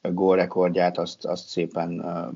[0.00, 1.90] gólrekordját azt, azt szépen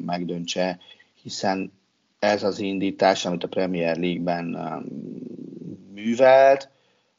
[0.05, 0.79] megdöntse,
[1.23, 1.73] hiszen
[2.19, 4.45] ez az indítás, amit a Premier League-ben
[5.93, 6.71] művelt,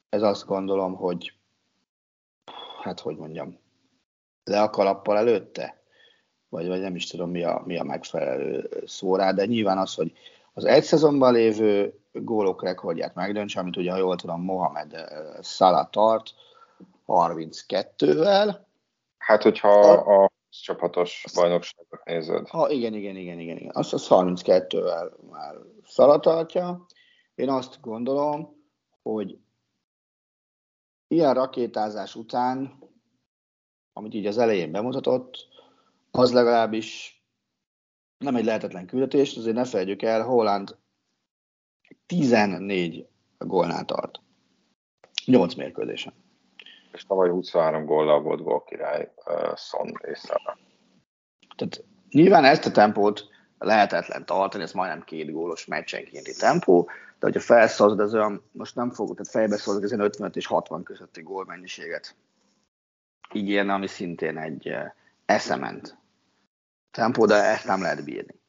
[0.10, 1.34] ez azt gondolom, hogy
[2.82, 3.58] hát hogy mondjam,
[4.44, 5.81] le a kalappal előtte,
[6.52, 9.94] vagy, vagy nem is tudom mi a, mi a megfelelő szó rá, de nyilván az,
[9.94, 10.12] hogy
[10.54, 14.96] az egy szezonban lévő gólok rekordját megdöntse, amit ugye, ha jól tudom, Mohamed
[15.42, 16.34] Salah tart
[17.08, 18.56] 32-vel.
[19.18, 22.48] Hát, hogyha a, a csapatos bajnokságot nézed.
[22.48, 23.72] Ha, igen, igen, igen, igen, igen.
[23.74, 26.86] Azt az 32-vel már szalatartja.
[27.36, 28.56] Én azt gondolom,
[29.02, 29.38] hogy
[31.08, 32.80] ilyen rakétázás után,
[33.94, 35.48] amit így az elején bemutatott,
[36.12, 37.22] az legalábbis
[38.18, 40.78] nem egy lehetetlen küldetés, azért ne felejtjük el, Holland
[42.06, 44.20] 14 gólnál tart.
[45.26, 46.14] 8 mérkőzésen
[46.92, 50.58] és tavaly 23 góllal volt gólkirály uh, Son és Salah.
[51.56, 57.40] Tehát nyilván ezt a tempót lehetetlen tartani, ez majdnem két gólos meccsenkénti tempó, de hogyha
[57.40, 62.16] felszólod, az olyan, most nem fogok, tehát fejbe szólok, ez 55 és 60 közötti gólmennyiséget
[63.34, 64.76] ígérne, ami szintén egy
[65.26, 65.98] eszement
[66.92, 68.40] tempó, de ezt nem lehet bírni.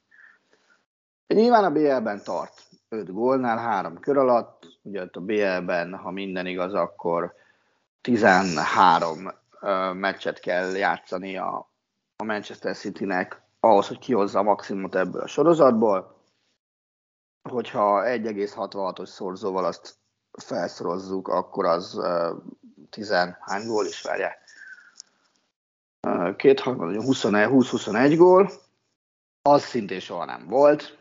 [1.27, 6.75] Nyilván a BL-ben tart 5 gólnál, 3 kör alatt, ugye a BL-ben, ha minden igaz,
[6.75, 7.35] akkor
[8.01, 9.31] 13
[9.93, 11.71] meccset kell játszani a,
[12.17, 16.21] a Manchester City-nek ahhoz, hogy kihozza a maximumot ebből a sorozatból.
[17.51, 19.95] Hogyha 1,66-os szorzóval azt
[20.43, 22.43] felszorozzuk, akkor az uh,
[22.91, 24.39] 10 hány gól is várják?
[26.37, 28.51] Két 20-21 gól,
[29.43, 30.99] az szintén soha nem volt.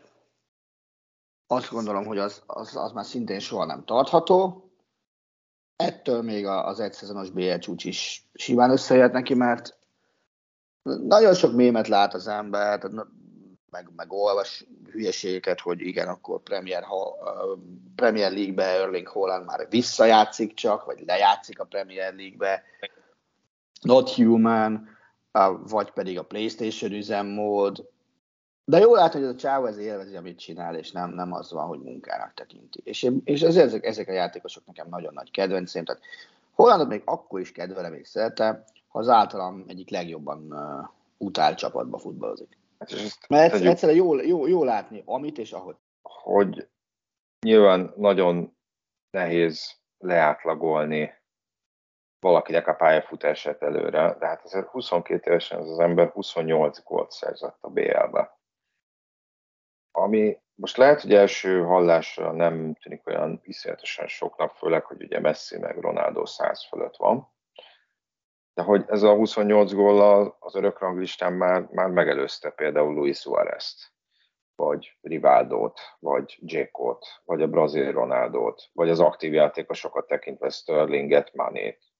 [1.46, 4.66] Azt gondolom, hogy az, az, az már szintén soha nem tartható
[5.82, 9.78] ettől még az egyszezonos BL csúcs is simán összejött neki, mert
[10.82, 12.80] nagyon sok mémet lát az ember,
[13.70, 16.84] meg, meg olvas hülyeségeket, hogy igen, akkor Premier,
[17.94, 22.62] Premier League-be Erling Holland már visszajátszik csak, vagy lejátszik a Premier League-be.
[23.80, 24.88] Not Human,
[25.66, 27.90] vagy pedig a PlayStation üzemmód.
[28.64, 31.52] de jól látni, hogy ez a csávó ez élvezi, amit csinál, és nem, nem az
[31.52, 32.80] van, hogy munkának tekinti.
[32.84, 35.84] És, én, és ez, ezek, ezek a játékosok nekem nagyon nagy kedvencém.
[35.84, 36.02] Tehát
[36.52, 41.98] Hollandot még akkor is kedvelem és szeretem, ha az általam egyik legjobban uh, utált csapatba
[41.98, 42.58] futballozik.
[43.28, 45.76] Mert tegyük, egyszerűen jó, jó, jó látni, amit és ahogy.
[46.02, 46.68] Hogy
[47.46, 48.56] nyilván nagyon
[49.10, 51.21] nehéz leátlagolni
[52.22, 57.58] valakinek a pályafutását előre, de hát azért 22 évesen ez az ember 28 gólt szerzett
[57.60, 58.38] a BL-be.
[59.90, 65.58] Ami most lehet, hogy első hallásra nem tűnik olyan iszonyatosan soknak, főleg, hogy ugye Messi
[65.58, 67.32] meg Ronaldo 100 fölött van,
[68.54, 73.92] de hogy ez a 28 gól az örök ranglistán már, már megelőzte például Luis Suárez-t,
[74.54, 81.91] vagy Rivaldót, vagy Dzsékot, vagy a brazil Ronaldót, vagy az aktív játékosokat tekintve Sterlinget, Manét,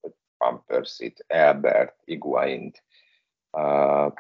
[0.66, 2.84] Persie-t, Elbert, Iguaint,
[3.50, 4.12] uh,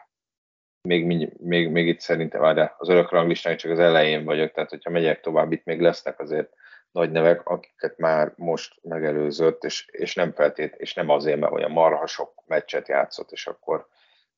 [0.88, 1.06] még,
[1.38, 5.52] még, még itt szerintem az örök ranglistán csak az elején vagyok, tehát hogyha megyek tovább,
[5.52, 6.52] itt még lesznek azért
[6.90, 11.70] nagy nevek, akiket már most megelőzött, és, és nem feltét, és nem azért, mert olyan
[11.70, 13.86] marha sok meccset játszott, és akkor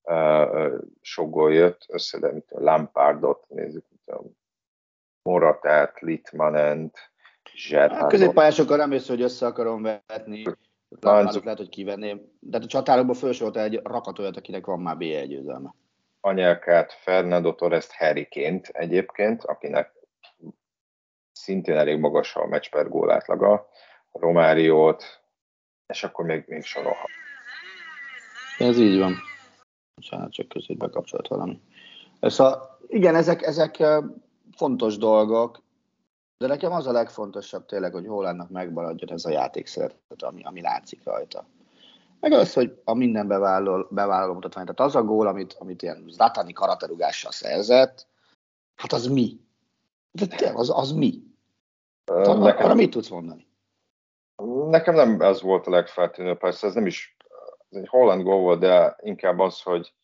[0.03, 4.23] uh, sok gól jött össze, de mint a Lampardot, nézzük, mint a
[5.23, 7.13] Moratát, Litmanent,
[7.55, 8.01] Zserhardot.
[8.01, 10.45] Hát középpályásokkal nem észre, hogy össze akarom vetni.
[11.01, 12.33] Lampardot lehet, hogy kivenném.
[12.41, 15.75] De a csatárokból felsorolta egy rakat olyat, akinek van már B1 győzelme.
[16.21, 19.93] Anyelkát, Fernando Torres Harryként egyébként, akinek
[21.33, 23.69] szintén elég magas a meccs per gól átlaga,
[24.13, 25.23] Romáriót,
[25.87, 27.09] és akkor még, még sorolhat.
[28.59, 29.15] Ez így van.
[29.95, 31.61] Bocsánat, csak között bekapcsolt valami.
[32.21, 33.83] Szóval igen, ezek, ezek
[34.57, 35.64] fontos dolgok,
[36.39, 40.61] de nekem az a legfontosabb tényleg, hogy hol annak megmaradjon ez a játékszeretet, ami, ami
[40.61, 41.47] látszik rajta.
[42.21, 46.05] Meg az, hogy a minden bevállaló, bevállaló mutatvány, tehát az a gól, amit, amit ilyen
[46.09, 48.07] Zlatani karaterugással szerzett,
[48.75, 49.41] hát az mi?
[50.13, 51.23] De az, az mi?
[52.05, 53.47] Talán nekem, arra mit tudsz mondani?
[54.69, 57.17] Nekem nem ez volt a legfeltűnőbb, persze ez nem is
[57.71, 59.95] ez egy holland gól volt, de inkább az, hogy,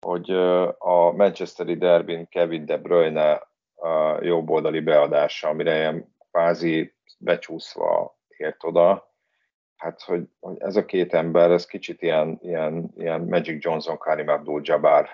[0.00, 0.30] hogy
[0.78, 3.48] a Manchesteri derbin Kevin De Bruyne
[3.80, 9.14] a jobboldali beadása, amire ilyen kvázi becsúszva ért oda,
[9.76, 14.28] hát hogy, hogy ez a két ember, ez kicsit ilyen, ilyen, ilyen Magic Johnson, Karim
[14.28, 15.08] Abdul-Jabbar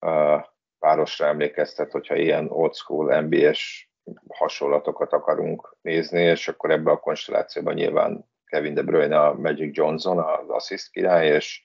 [0.00, 0.44] uh,
[0.78, 3.88] párosra emlékeztet, hogyha ilyen old school NBA-s
[4.28, 10.18] hasonlatokat akarunk nézni, és akkor ebbe a konstellációban nyilván Kevin De Bruyne a Magic Johnson,
[10.18, 11.62] az assist király, és,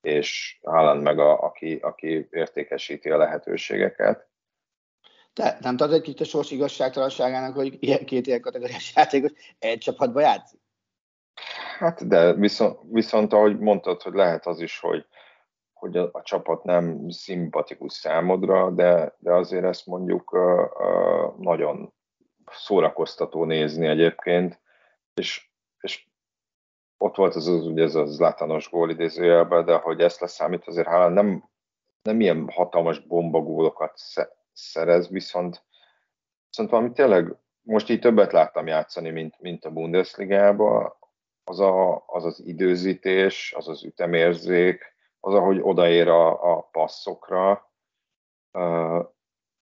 [0.00, 4.28] és Haaland meg a, aki, aki értékesíti a lehetőségeket.
[5.32, 10.20] Te nem egy kicsit a sors igazságtalanságának, hogy ilyen, két ilyen kategóriás játékos egy csapatba
[10.20, 10.60] játszik?
[11.78, 15.06] Hát de viszont, viszont ahogy mondtad, hogy lehet az is, hogy,
[15.72, 21.92] hogy a, a csapat nem szimpatikus számodra, de, de azért ezt mondjuk uh, uh, nagyon
[22.50, 24.60] szórakoztató nézni egyébként,
[25.14, 26.06] és, és
[26.98, 30.88] ott volt az, az ugye ez a zlátanos gól idézőjelben, de hogy ezt leszámít, azért
[30.88, 31.48] hála nem,
[32.02, 33.98] nem ilyen hatalmas bombagólokat
[34.58, 35.64] szerez, viszont,
[36.48, 40.98] viszont valami tényleg, most így többet láttam játszani, mint, mint a Bundesliga-ba,
[41.44, 47.72] az, a, az az időzítés, az az ütemérzék, az, ahogy odaér a, a passzokra,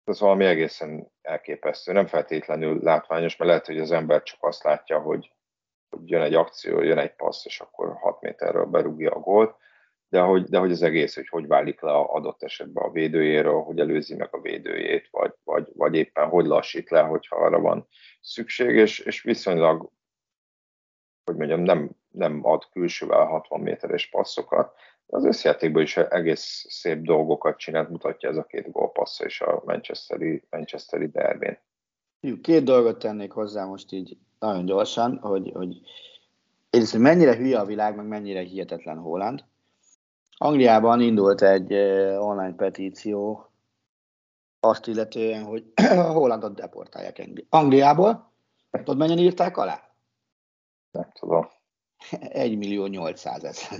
[0.05, 1.92] ez valami egészen elképesztő.
[1.92, 5.33] Nem feltétlenül látványos, mert lehet, hogy az ember csak azt látja, hogy,
[5.88, 9.57] hogy jön egy akció, jön egy passz, és akkor 6 méterről berúgja a gólt,
[10.12, 13.61] de hogy, de hogy az egész, hogy hogy válik le a adott esetben a védőjéről,
[13.61, 17.87] hogy előzi meg a védőjét, vagy, vagy, vagy éppen hogy lassít le, hogyha arra van
[18.20, 19.90] szükség, és, és viszonylag,
[21.25, 24.75] hogy mondjam, nem, nem ad külsővel 60 méteres passzokat,
[25.07, 30.42] az összjátékban is egész szép dolgokat csinált, mutatja ez a két gólpassza és a Manchesteri,
[30.51, 31.59] Manchesteri derbén.
[32.42, 35.81] Két dolgot tennék hozzá most így nagyon gyorsan, hogy, hogy
[36.70, 39.44] egyrészt, hogy mennyire hülye a világ, meg mennyire hihetetlen Holland.
[40.42, 41.72] Angliában indult egy
[42.18, 43.46] online petíció
[44.61, 48.32] azt illetően, hogy a Hollandot deportálják Angliából.
[48.70, 49.95] Tudod, mennyien írták alá?
[50.90, 51.49] Nem tudom.
[52.45, 53.78] 1 millió 800 ezer.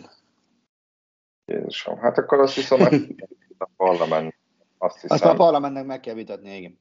[1.45, 2.81] Jézusom, hát akkor azt hiszem,
[3.59, 4.35] a parlament.
[4.79, 5.17] Azt, hiszem.
[5.17, 6.79] azt a parlamentnek meg kell vitatni, igen.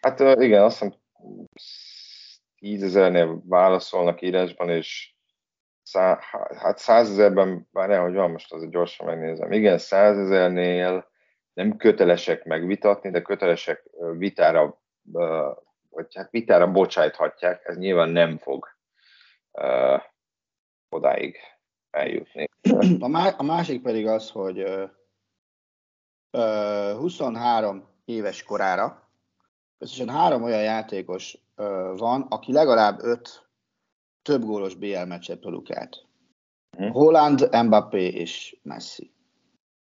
[0.00, 0.98] Hát igen, azt hiszem
[2.56, 5.13] tízezernél válaszolnak írásban, és
[5.84, 6.18] szá,
[6.58, 9.52] hát százezerben, bár hogy van, most azért gyorsan megnézem.
[9.52, 11.08] Igen, százezernél
[11.52, 14.80] nem kötelesek megvitatni, de kötelesek vitára,
[15.90, 18.68] vagy hát vitára bocsájthatják, ez nyilván nem fog
[19.52, 20.02] uh,
[20.88, 21.36] odáig
[21.90, 22.48] eljutni.
[22.98, 24.64] A, má, a másik pedig az, hogy
[26.30, 29.08] 23 éves korára
[29.78, 31.38] összesen három olyan játékos
[31.96, 33.43] van, aki legalább öt
[34.24, 36.06] több gólos BL meccset produkált.
[36.76, 36.90] Hmm.
[36.90, 39.12] Holland, Mbappé és Messi.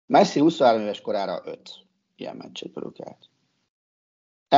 [0.06, 1.70] Messi 23 éves korára 5
[2.16, 3.30] ilyen meccset produkált.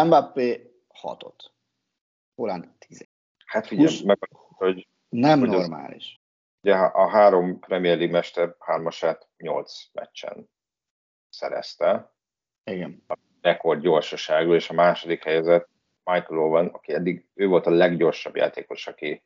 [0.05, 1.51] Mbappé 6-ot.
[2.35, 3.09] Holland 10.
[3.45, 4.01] Hát figyelj, 20...
[4.01, 4.89] meg, hogy...
[5.09, 6.21] Nem hogy normális.
[6.21, 6.27] Az,
[6.61, 10.51] ugye a három Premier League mester hármasát 8 meccsen
[11.29, 12.13] szerezte.
[12.65, 13.03] Igen.
[13.09, 15.69] A rekord gyorsaságú, és a második helyezett
[16.05, 19.23] Michael Owen, aki eddig ő volt a leggyorsabb játékos, aki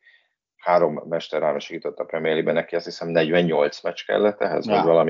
[0.63, 4.75] három mesterrel segített a Premier League-ben, neki azt hiszem 48 meccs kellett ehhez, ja.
[4.75, 5.09] vagy valami.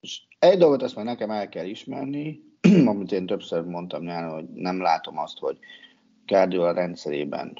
[0.00, 2.40] És egy dolgot azt már nekem el kell ismerni,
[2.86, 5.58] amit én többször mondtam nyáron, hogy nem látom azt, hogy
[6.26, 7.58] Guardiola rendszerében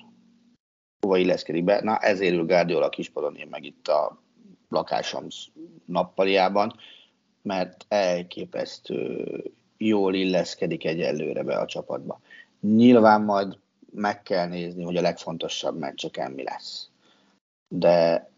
[1.01, 1.81] hova illeszkedik be.
[1.83, 4.23] Na, ezért ül Guardiola kispadon, én meg itt a
[4.69, 5.27] lakásom
[5.85, 6.75] nappaliában,
[7.43, 9.25] mert elképesztő
[9.77, 12.21] jól illeszkedik egyelőre be a csapatba.
[12.61, 13.59] Nyilván majd
[13.95, 16.91] meg kell nézni, hogy a legfontosabb meccseken mi lesz.
[17.69, 18.31] De,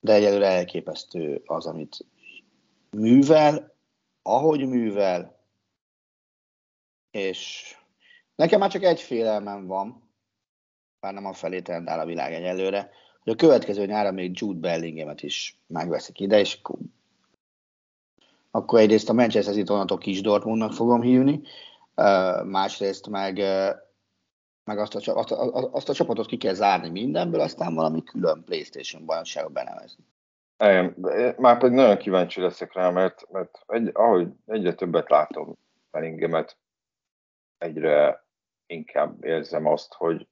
[0.00, 2.06] de egyelőre elképesztő az, amit
[2.90, 3.74] művel,
[4.22, 5.38] ahogy művel,
[7.10, 7.74] és
[8.34, 10.10] nekem már csak egy félelmem van,
[11.00, 12.90] bár nem a felé trendál a világ egyelőre,
[13.22, 16.60] hogy a következő nyára még Jude Bellinghamet is megveszik ide, és
[18.50, 21.42] akkor, egyrészt a Manchester City onnantól kis Dortmundnak fogom hívni,
[22.44, 23.38] másrészt meg
[24.68, 28.44] meg azt a, azt, a, azt a csapatot ki kell zárni mindenből, aztán valami külön
[28.44, 30.04] PlayStation bajnokságot benevezni.
[30.58, 30.94] Igen,
[31.38, 35.58] már pedig nagyon kíváncsi leszek rá, mert, mert egy, ahogy egyre többet látom
[35.90, 36.58] Bellinghamet,
[37.58, 38.26] egyre
[38.66, 40.28] inkább érzem azt, hogy,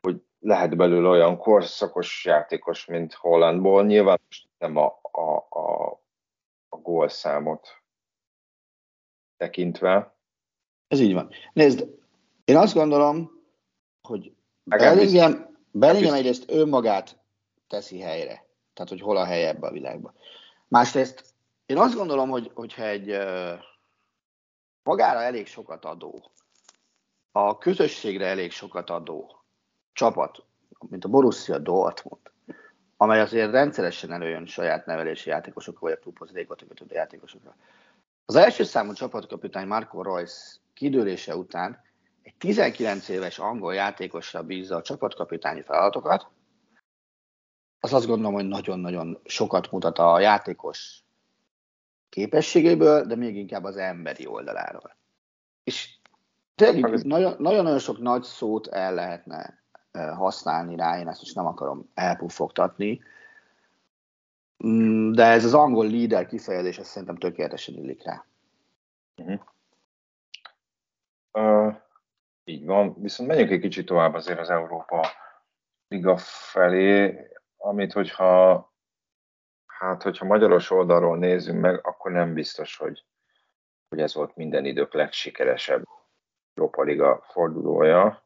[0.00, 3.84] hogy lehet belőle olyan korszakos játékos, mint Hollandból.
[3.84, 4.20] Nyilván
[4.58, 5.90] nem a, a, a,
[6.68, 7.82] a gólszámot
[9.36, 10.16] tekintve.
[10.88, 11.30] Ez így van.
[11.52, 12.00] Nézd,
[12.44, 13.41] én azt gondolom,
[14.12, 14.32] hogy
[14.64, 17.18] Bellingham, Bellingham egyrészt önmagát
[17.68, 18.46] teszi helyre.
[18.74, 20.14] Tehát, hogy hol a helye ebbe a világban.
[20.68, 21.24] Másrészt
[21.66, 23.18] én azt gondolom, hogy, hogyha egy
[24.82, 26.30] magára elég sokat adó,
[27.32, 29.42] a közösségre elég sokat adó
[29.92, 30.44] csapat,
[30.88, 32.20] mint a Borussia Dortmund,
[32.96, 37.56] amely azért rendszeresen előjön saját nevelési játékosokra, vagy a kötődő játékosokra.
[38.24, 41.82] Az első számú csapatkapitány Marco Royce kidőlése után
[42.22, 46.30] egy 19 éves angol játékosra bízza a csapatkapitányi feladatokat,
[47.80, 51.04] az azt gondolom, hogy nagyon-nagyon sokat mutat a játékos
[52.08, 54.96] képességéből, de még inkább az emberi oldaláról.
[55.64, 55.98] És
[56.54, 59.62] tényleg nagyon-nagyon sok nagy szót el lehetne
[59.92, 63.00] használni rá, én ezt is nem akarom elpuffogtatni,
[64.66, 68.24] mm, de ez az angol líder kifejezés, ez szerintem tökéletesen illik rá.
[69.16, 69.40] Uh-huh.
[71.32, 71.74] Uh,
[72.44, 75.06] így van, viszont menjünk egy kicsit tovább azért az Európa
[75.88, 77.18] Liga felé,
[77.56, 78.70] amit hogyha
[79.66, 83.04] hát hogyha magyaros oldalról nézünk meg, akkor nem biztos, hogy,
[83.88, 85.84] hogy ez volt minden idők legsikeresebb
[86.54, 88.24] Európa Liga fordulója.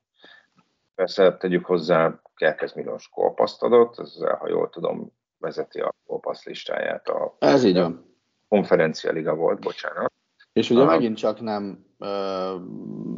[0.94, 7.08] Persze tegyük hozzá, Kerkez Milos gólpaszt adott, ezzel, ha jól tudom, vezeti a gólpassz listáját.
[7.08, 8.16] A, ez így van.
[8.48, 10.12] Konferencia Liga volt, bocsánat.
[10.52, 10.90] És ugye Aha.
[10.90, 11.85] megint csak nem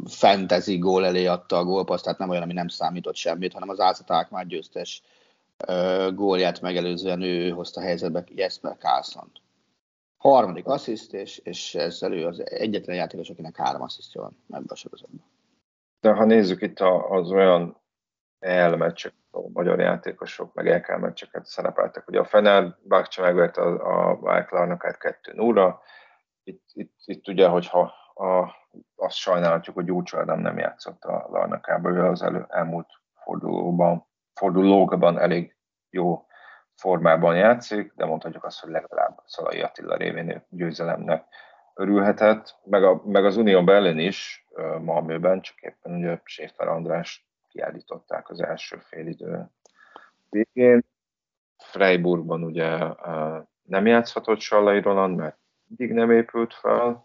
[0.05, 3.79] fantasy gól elé adta a gólpaszt, tehát nem olyan, ami nem számított semmit, hanem az
[3.79, 5.01] Álcaták már győztes
[6.13, 9.31] gólját megelőzően ő hozta helyzetbe Jesper Carlson.
[10.17, 14.75] Harmadik assziszt, és, és ezzel ő az egyetlen játékos, akinek három asszisztja van ebben a
[14.75, 15.25] sorozatban.
[16.01, 17.77] De ha nézzük itt az olyan
[18.39, 24.09] EL meccsek, a magyar játékosok, meg EK meccseket szerepeltek, ugye a Fener Bakcsa megverte a,
[24.09, 25.75] a Vájklarnakát 2-0,
[26.43, 28.58] itt, itt, itt ugye, hogyha a,
[28.95, 35.19] azt sajnálhatjuk, hogy Gyurcsó Ádám nem játszott a Larnakában, ő az elő, elmúlt fordulóban, fordulókban
[35.19, 35.55] elég
[35.89, 36.27] jó
[36.75, 41.25] formában játszik, de mondhatjuk azt, hogy legalább Szalai Attila révén győzelemnek
[41.73, 44.47] örülhetett, meg, a, meg az Unió Berlin is
[44.81, 49.49] Malmöben, csak éppen ugye Séfer András kiállították az első félidő
[50.29, 50.85] végén.
[51.57, 52.77] Freiburgban ugye
[53.61, 57.03] nem játszhatott Sallai Roland, mert mindig nem épült fel.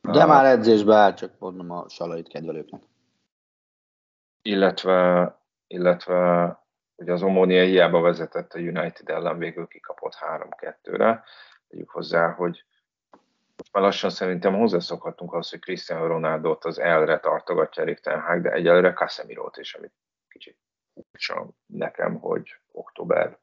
[0.00, 2.82] De már edzésbe áll, csak mondom a salait kedvelőknek.
[4.42, 6.58] Illetve, illetve
[6.96, 11.24] ugye az Omónia hiába vezetett a United ellen, végül kikapott 3-2-re.
[11.68, 12.64] Tegyük hozzá, hogy
[13.56, 18.42] most már lassan szerintem hozzászokhatunk ahhoz, hogy Cristiano Ronaldo-t az elre tartogatja Erik Ten Hag,
[18.42, 19.92] de egyelőre Casemiro-t is, amit
[20.28, 20.58] kicsit
[20.94, 23.38] furcsa nekem, hogy október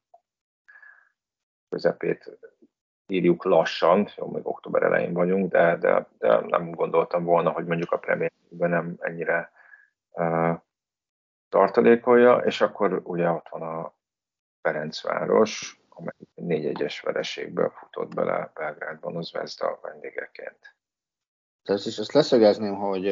[1.69, 2.39] közepét
[3.07, 7.91] írjuk lassan, jó, még október elején vagyunk, de, de, de nem gondoltam volna, hogy mondjuk
[7.91, 9.51] a Premier nem ennyire
[10.11, 10.53] uh,
[11.49, 13.93] tartalékolja, és akkor ugye ott van a
[14.61, 20.75] Ferencváros, amely négy egyes vereségből futott bele Belgrádban az Vezda vendégeként.
[21.63, 23.07] Tehát is azt leszögezném, hogy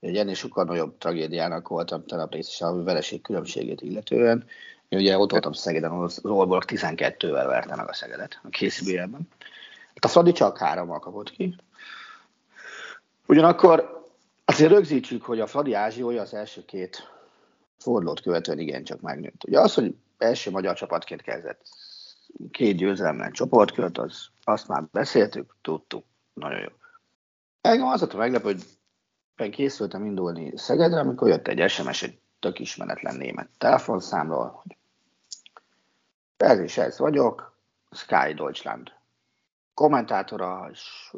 [0.00, 4.46] egy ennél sokkal nagyobb tragédiának voltam tegnap részes a vereség különbségét illetően.
[4.92, 9.28] Én ugye ott voltam Szegeden, az Olborg 12-vel verte meg a Szegedet a készbélben.
[9.94, 11.56] Hát a Fradi csak hárommal kapott ki.
[13.26, 14.06] Ugyanakkor
[14.44, 17.10] azért rögzítsük, hogy a Fradi ázsiója az első két
[17.78, 19.44] fordulót követően igencsak megnőtt.
[19.44, 21.66] Ugye az, hogy első magyar csapatként kezdett
[22.50, 26.70] két győzelemmel csoportkört, az, azt már beszéltük, tudtuk, nagyon jó.
[27.60, 28.62] Engem az a meglepő, hogy
[29.36, 34.76] ben készültem indulni Szegedre, amikor jött egy SMS egy tök ismeretlen német telefonszámról, hogy
[36.42, 37.56] ez is ez vagyok,
[37.90, 38.92] Sky Deutschland
[39.74, 41.12] kommentátora, és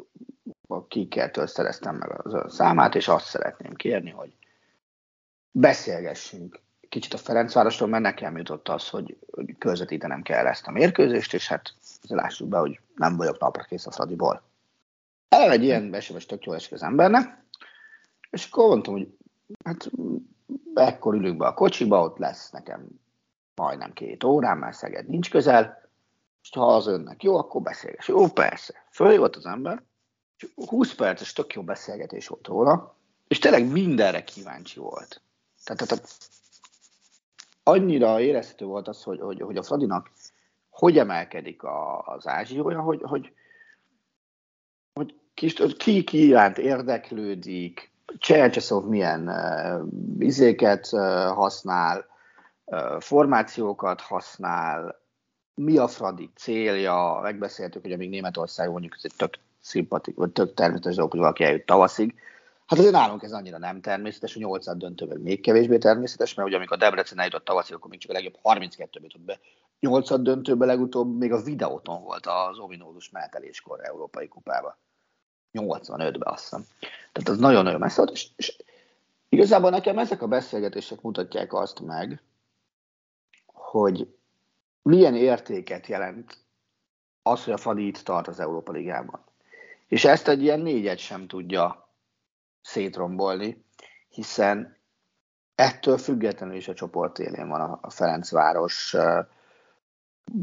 [0.67, 4.35] a kikertől szereztem meg az számát, és azt szeretném kérni, hogy
[5.51, 6.59] beszélgessünk
[6.89, 11.47] kicsit a Ferencvárosról, mert nekem jutott az, hogy, hogy közvetítenem kell ezt a mérkőzést, és
[11.47, 11.73] hát
[12.07, 14.41] lássuk be, hogy nem vagyok napra kész a Fradiból.
[15.29, 17.43] El egy ilyen SMS tök jól esik az embernek,
[18.29, 19.17] és akkor mondtam, hogy
[19.63, 19.91] hát
[20.73, 22.87] ekkor ülünk be a kocsiba, ott lesz nekem
[23.55, 25.89] majdnem két órám, mert Szeged nincs közel,
[26.41, 28.07] és ha az önnek jó, akkor beszélgess.
[28.07, 28.73] Jó, persze.
[28.91, 29.83] Följött az ember,
[30.37, 32.95] és 20 perces tök jó beszélgetés volt róla,
[33.27, 35.21] és tényleg mindenre kíváncsi volt.
[35.63, 36.07] Tehát, tehát
[37.63, 40.11] annyira érezhető volt az, hogy, hogy, hogy a Fradinak
[40.75, 43.33] hogy emelkedik a, az ázsiója, hogy, hogy,
[44.93, 45.15] hogy
[45.77, 49.87] ki, ki, iránt érdeklődik, Csercseszov milyen uh,
[50.19, 52.05] izéket uh, használ,
[52.99, 55.03] formációkat használ,
[55.53, 60.53] mi a Fradi célja, megbeszéltük, hogy amíg Németország mondjuk ez egy tök szimpatik, vagy tök
[60.53, 62.15] természetes dolog, hogy valaki eljut tavaszig,
[62.65, 66.57] Hát azért nálunk ez annyira nem természetes, hogy 8 döntővel még kevésbé természetes, mert ugye
[66.57, 69.39] amikor a Debrecen eljutott tavaszig, akkor még csak a legjobb 32 jutott be.
[69.79, 74.77] 8 döntőben legutóbb még a videóton volt az ominózus meneteléskor Európai Kupába.
[75.53, 76.65] 85-ben azt hiszem.
[77.11, 78.57] Tehát az nagyon-nagyon messze volt, és, és
[79.29, 82.21] igazából nekem ezek a beszélgetések mutatják azt meg,
[83.79, 84.15] hogy
[84.81, 86.37] milyen értéket jelent
[87.21, 89.23] az, hogy a Fadi itt tart az Európa Ligában.
[89.87, 91.89] És ezt egy ilyen négyet sem tudja
[92.61, 93.65] szétrombolni,
[94.09, 94.77] hiszen
[95.55, 98.95] ettől függetlenül is a csoport élén van a Ferencváros,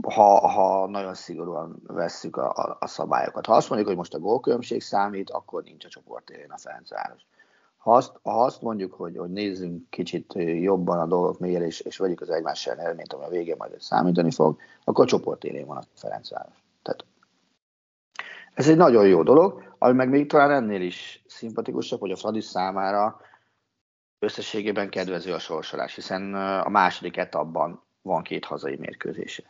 [0.02, 3.46] ha, ha nagyon szigorúan vesszük a, a, a szabályokat.
[3.46, 7.26] Ha azt mondjuk, hogy most a gólkülönbség számít, akkor nincs a csoport élén a Ferencváros.
[7.82, 11.96] Ha azt, ha azt mondjuk, hogy, hogy nézzünk kicsit jobban a dolgok mélyre, és, és
[11.96, 15.76] vegyük az egymás eredményt, ami a végén majd számítani fog, akkor a csoport élén van
[15.76, 16.64] a Ferencváros.
[16.82, 17.04] Tehát
[18.54, 22.40] ez egy nagyon jó dolog, ami meg még talán ennél is szimpatikusabb, hogy a Fradi
[22.40, 23.20] számára
[24.18, 29.42] összességében kedvező a sorsolás, hiszen a második etapban van két hazai mérkőzése.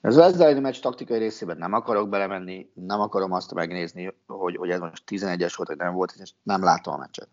[0.00, 4.80] Az elleni meccs taktikai részében nem akarok belemenni, nem akarom azt megnézni, hogy, hogy ez
[4.80, 7.28] most 11-es volt, vagy nem volt, és nem látom a meccset.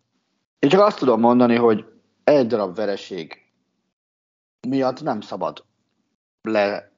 [0.60, 1.86] Én csak azt tudom mondani, hogy
[2.24, 3.51] egy darab vereség
[4.68, 5.66] miatt nem szabad
[6.41, 6.91] le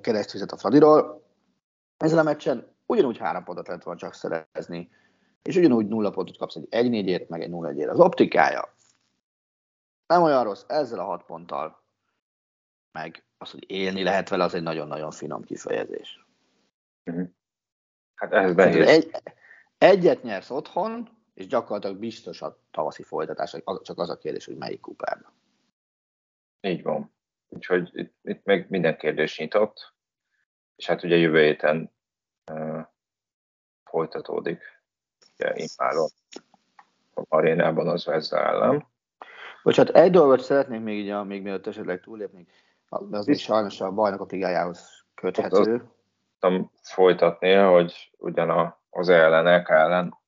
[0.00, 1.26] keresztüzet a Fradiról.
[1.96, 4.90] Ezen a meccsen ugyanúgy három pontot lehet volna csak szerezni,
[5.42, 8.74] és ugyanúgy nulla pontot kapsz egy 1 4 meg egy 0 1 Az optikája
[10.06, 11.82] nem olyan rossz, ezzel a hat ponttal,
[12.92, 16.26] meg az, hogy élni lehet vele, az egy nagyon-nagyon finom kifejezés.
[17.04, 17.22] Mhm.
[18.14, 18.86] Hát ehhez behéz.
[18.86, 19.10] Egy,
[19.78, 24.80] egyet nyersz otthon, és gyakorlatilag biztos a tavaszi folytatás, csak az a kérdés, hogy melyik
[24.80, 25.32] kupában.
[26.60, 27.12] Így van.
[27.48, 29.94] Úgyhogy itt, itt még minden kérdés nyitott,
[30.76, 31.92] és hát ugye jövő héten
[32.52, 32.80] uh,
[33.84, 34.62] folytatódik
[35.34, 36.08] ugye Impáron
[37.14, 38.86] a arénában az Vezda ellen.
[39.62, 42.50] Bocsánat, egy dolgot szeretnék még így, még mielőtt esetleg túlépnék,
[42.88, 45.90] az még sajnos a bajnokok ligájához köthető.
[46.38, 50.22] Azt folytatni, hogy ugyan az ellenek ellen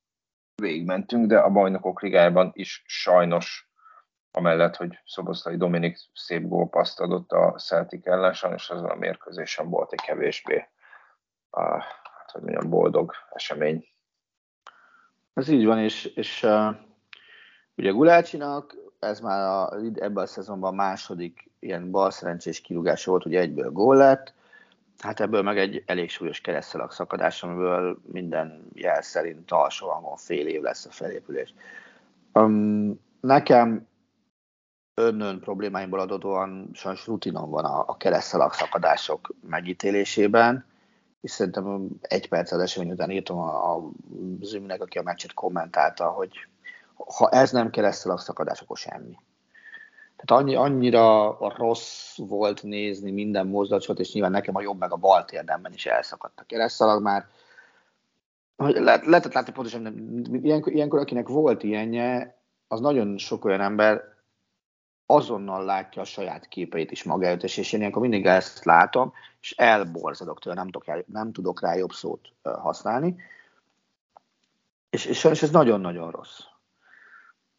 [0.61, 3.69] végigmentünk, de a bajnokok ligájában is sajnos
[4.31, 9.93] amellett, hogy Szoboszlai Dominik szép gólpaszt adott a Celtic ellen, sajnos azon a mérkőzésen volt
[9.93, 10.67] egy kevésbé
[11.49, 13.87] a, hát, hogy mondjam, boldog esemény.
[15.33, 16.75] Ez így van, és, és uh,
[17.75, 23.35] ugye Gulácsinak ez már a, ebben a szezonban a második ilyen balszerencsés kirúgása volt, hogy
[23.35, 24.33] egyből gól lett,
[24.99, 30.47] hát ebből meg egy elég súlyos keresztelak szakadás, amiből minden jel szerint alsó hangon fél
[30.47, 31.53] év lesz a felépülés.
[32.33, 33.87] Um, nekem
[34.93, 40.65] önnön problémáimból adódóan sajnos rutinom van a, a keresztelak szakadások megítélésében,
[41.21, 43.89] és szerintem egy perc az esemény után írtam a, a
[44.41, 46.47] Zümnek, aki a meccset kommentálta, hogy
[46.95, 49.17] ha ez nem keresztel szakadás, akkor semmi.
[50.17, 54.95] Tehát annyi, annyira rossz volt nézni minden mozdulatot, és nyilván nekem a jobb meg a
[54.95, 57.25] bal térdemben is elszakadt a keresztalag már.
[58.55, 59.85] Hogy le, lehetett látni pontosan,
[60.43, 62.37] ilyenkor, ilyenkor, akinek volt ilyenje,
[62.67, 64.15] az nagyon sok olyan ember
[65.05, 70.39] azonnal látja a saját képeit is előtt, és én ilyenkor mindig ezt látom, és elborzadok
[70.39, 73.15] tőle, nem tudok, rá, nem tudok rá jobb szót használni.
[74.89, 76.39] És, és sajnos ez nagyon-nagyon rossz.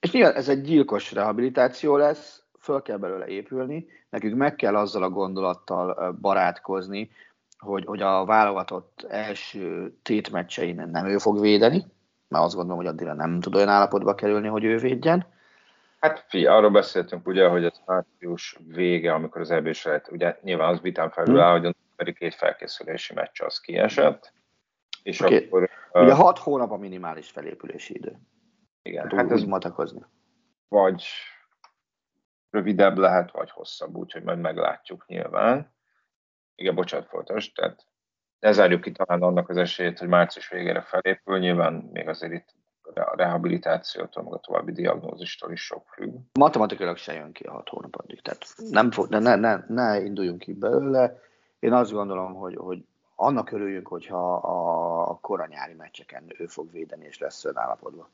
[0.00, 5.02] És nyilván ez egy gyilkos rehabilitáció lesz, föl kell belőle épülni, nekünk meg kell azzal
[5.02, 7.10] a gondolattal barátkozni,
[7.58, 11.84] hogy, hogy a válogatott első tétmeccsein nem ő fog védeni,
[12.28, 15.26] mert azt gondolom, hogy addigra nem tud olyan állapotba kerülni, hogy ő védjen.
[16.00, 20.72] Hát fi, arról beszéltünk ugye, hogy ez március vége, amikor az eb lett, ugye nyilván
[20.72, 21.42] az vitán felül hmm.
[21.42, 24.32] áll, hogy pedig két felkészülési meccs az kiesett.
[25.02, 25.36] És okay.
[25.36, 25.68] akkor...
[25.92, 28.18] Ugye hat hónap a minimális felépülési idő.
[28.82, 29.02] Igen.
[29.02, 30.00] Hát, hát úgy, ez matakozni.
[30.68, 31.04] Vagy
[32.50, 35.72] rövidebb lehet, vagy hosszabb, úgyhogy majd meglátjuk nyilván.
[36.54, 37.86] Igen, bocsánat, folytasd, tehát
[38.40, 42.54] ne zárjuk ki talán annak az esélyét, hogy március végére felépül, nyilván még azért itt
[42.94, 46.14] a rehabilitációtól, meg a további diagnózistól is sok függ.
[46.32, 50.38] Matematikailag se jön ki a hat hónap addig, tehát nem fog, ne, ne, ne induljunk
[50.38, 51.20] ki belőle.
[51.58, 52.84] Én azt gondolom, hogy, hogy
[53.14, 58.08] annak örüljünk, hogyha a, koranyári meccseken ő fog védeni és lesz olyan állapotban.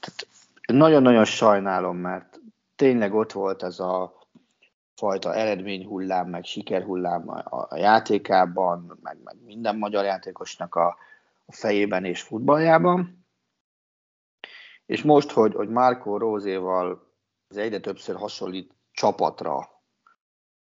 [0.00, 0.26] Tehát
[0.66, 2.40] nagyon-nagyon sajnálom, mert
[2.80, 4.18] tényleg ott volt ez a
[4.94, 10.96] fajta eredményhullám, meg sikerhullám a, a játékában, meg, meg minden magyar játékosnak a,
[11.44, 13.26] a fejében és futballjában.
[14.86, 17.12] És most, hogy, hogy Marco Rózéval
[17.48, 19.68] az egyre többször hasonlít csapatra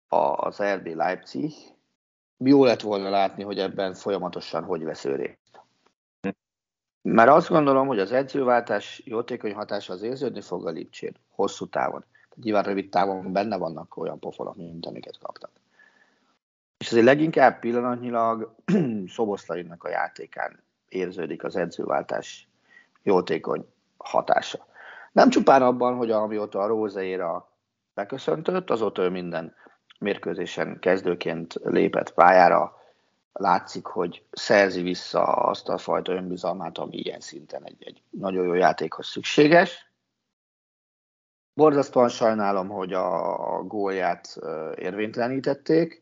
[0.08, 1.54] az RB Leipzig,
[2.38, 5.63] jó lett volna látni, hogy ebben folyamatosan hogy vesz részt.
[7.04, 12.04] Mert azt gondolom, hogy az edzőváltás jótékony hatása az érződni fog a Lipcsén hosszú távon.
[12.36, 15.50] Nyilván rövid távon benne vannak olyan pofonok, mint amiket kaptak.
[16.78, 18.56] És azért leginkább pillanatnyilag
[19.16, 22.48] Szoboszlainak a játékán érződik az edzőváltás
[23.02, 23.66] jótékony
[23.98, 24.66] hatása.
[25.12, 27.50] Nem csupán abban, hogy amióta a Rózeira
[27.94, 29.56] beköszöntött, azóta ő minden
[30.00, 32.83] mérkőzésen kezdőként lépett pályára,
[33.34, 38.54] látszik, hogy szerzi vissza azt a fajta önbizalmát, ami ilyen szinten egy, egy nagyon jó
[38.54, 39.92] játékhoz szükséges.
[41.54, 44.40] Borzasztóan sajnálom, hogy a, gólját
[44.76, 46.02] érvénytelenítették.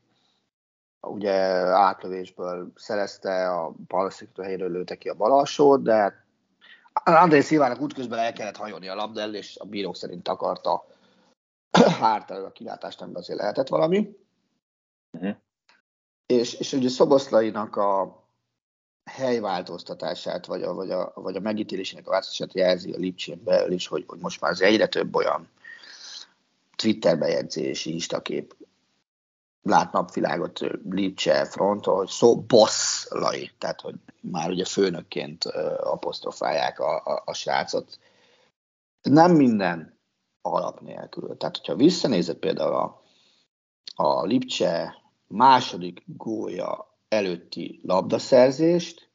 [1.07, 1.33] Ugye
[1.67, 6.25] átlövésből szerezte, a balszikító helyről lőtte ki a bal alsót, de hát
[7.03, 10.85] André Szilvának útközben el kellett hajolni a labda és a bírók szerint akarta
[12.01, 14.17] hárt a kilátást, amiben azért lehetett valami.
[15.11, 15.35] Uh-huh.
[16.31, 18.23] És, és ugye Szoboszlainak a
[19.03, 23.87] helyváltoztatását, vagy a, vagy a, vagy a megítélésének a változtatását jelzi a Lipcsén belül is,
[23.87, 25.49] hogy, hogy most már az egyre több olyan
[26.75, 28.55] Twitter bejegyzés, instakép
[29.61, 30.59] lát napvilágot
[30.89, 35.45] Lipcse fronton, hogy szó bosszlai, tehát hogy már ugye főnökként
[35.79, 37.99] apostrofálják a, a, a srácot.
[39.01, 39.99] Nem minden
[40.41, 41.37] alap nélkül.
[41.37, 43.01] Tehát, hogyha visszanézett például a,
[43.95, 45.00] a Lipcse
[45.31, 49.09] második gólya előtti labdaszerzést,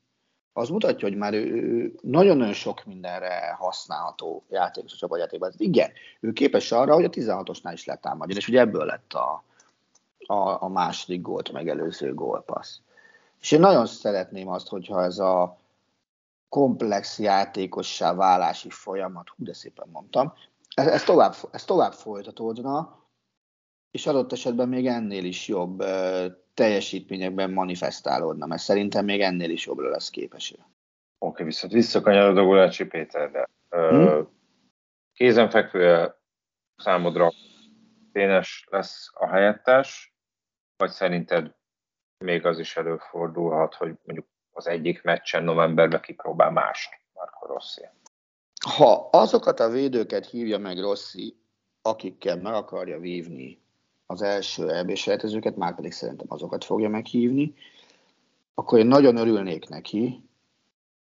[0.52, 5.52] az mutatja, hogy már ő nagyon-nagyon sok mindenre használható játékos a csapatjátékban.
[5.56, 5.90] Igen,
[6.20, 9.44] ő képes arra, hogy a 16-osnál is letámadjon, és ugye ebből lett a,
[10.26, 12.78] a, a második gólt megelőző gólpassz.
[13.40, 15.58] És én nagyon szeretném azt, hogyha ez a
[16.48, 20.32] komplex játékossá válási folyamat, hú de szépen mondtam,
[20.74, 22.98] ez, ez, tovább, ez tovább folytatódna,
[23.96, 25.84] és adott esetben még ennél is jobb
[26.54, 30.50] teljesítményekben manifestálódna, mert szerintem még ennél is jobbra lesz képes.
[30.52, 30.64] Oké,
[31.18, 33.48] okay, viszont visszakanyarodok Gulácsi Péterre.
[33.70, 34.28] Hmm?
[35.12, 36.14] Kézenfekvő
[36.76, 37.32] számodra
[38.12, 40.14] Ténes lesz a helyettes,
[40.76, 41.54] vagy szerinted
[42.24, 47.82] még az is előfordulhat, hogy mondjuk az egyik meccsen novemberben kipróbál mást Marco Rossi?
[48.76, 51.36] Ha azokat a védőket hívja meg Rossi,
[51.82, 53.64] akikkel meg akarja vívni
[54.06, 57.54] az első eb sejtezőket, már pedig szerintem azokat fogja meghívni,
[58.54, 60.22] akkor én nagyon örülnék neki,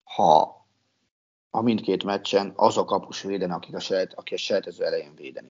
[0.05, 0.65] ha
[1.51, 5.51] a mindkét meccsen az a kapus védene, akik a sejt, aki a sejtező elején védeni.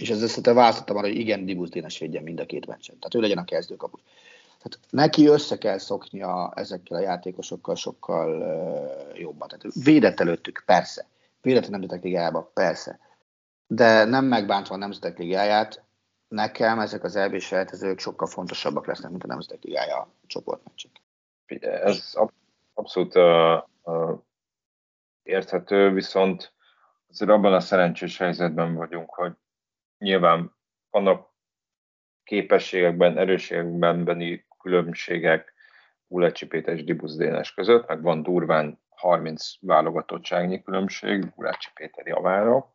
[0.00, 2.98] És ezzel szerintem választottam arra, hogy igen, Dibusz Dénes védjen mind a két meccsen.
[2.98, 4.00] Tehát ő legyen a kezdőkapus.
[4.62, 9.48] Tehát neki össze kell szoknia ezekkel a játékosokkal sokkal uh, jobban.
[9.48, 11.06] Tehát védett előttük, persze.
[11.42, 12.98] Védett a Nemzetek Ligájába, persze.
[13.66, 15.83] De nem megbántva a Nemzetek Ligáját,
[16.34, 20.90] nekem ezek az EB sejtezők sokkal fontosabbak lesznek, mint a Nemzetek Ligája csoportmeccsek.
[21.60, 22.14] Ez
[22.74, 24.18] abszolút uh, uh,
[25.22, 26.52] érthető, viszont
[27.08, 29.32] azért abban a szerencsés helyzetben vagyunk, hogy
[29.98, 30.54] nyilván
[30.90, 31.32] vannak
[32.24, 35.52] képességekben, erősségekben beni különbségek
[36.06, 42.74] Ulecsi Péter és Dibusz Dénes között, meg van durván 30 válogatottságnyi különbség Ulecsi Péter javára.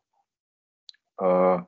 [1.15, 1.61] Uh,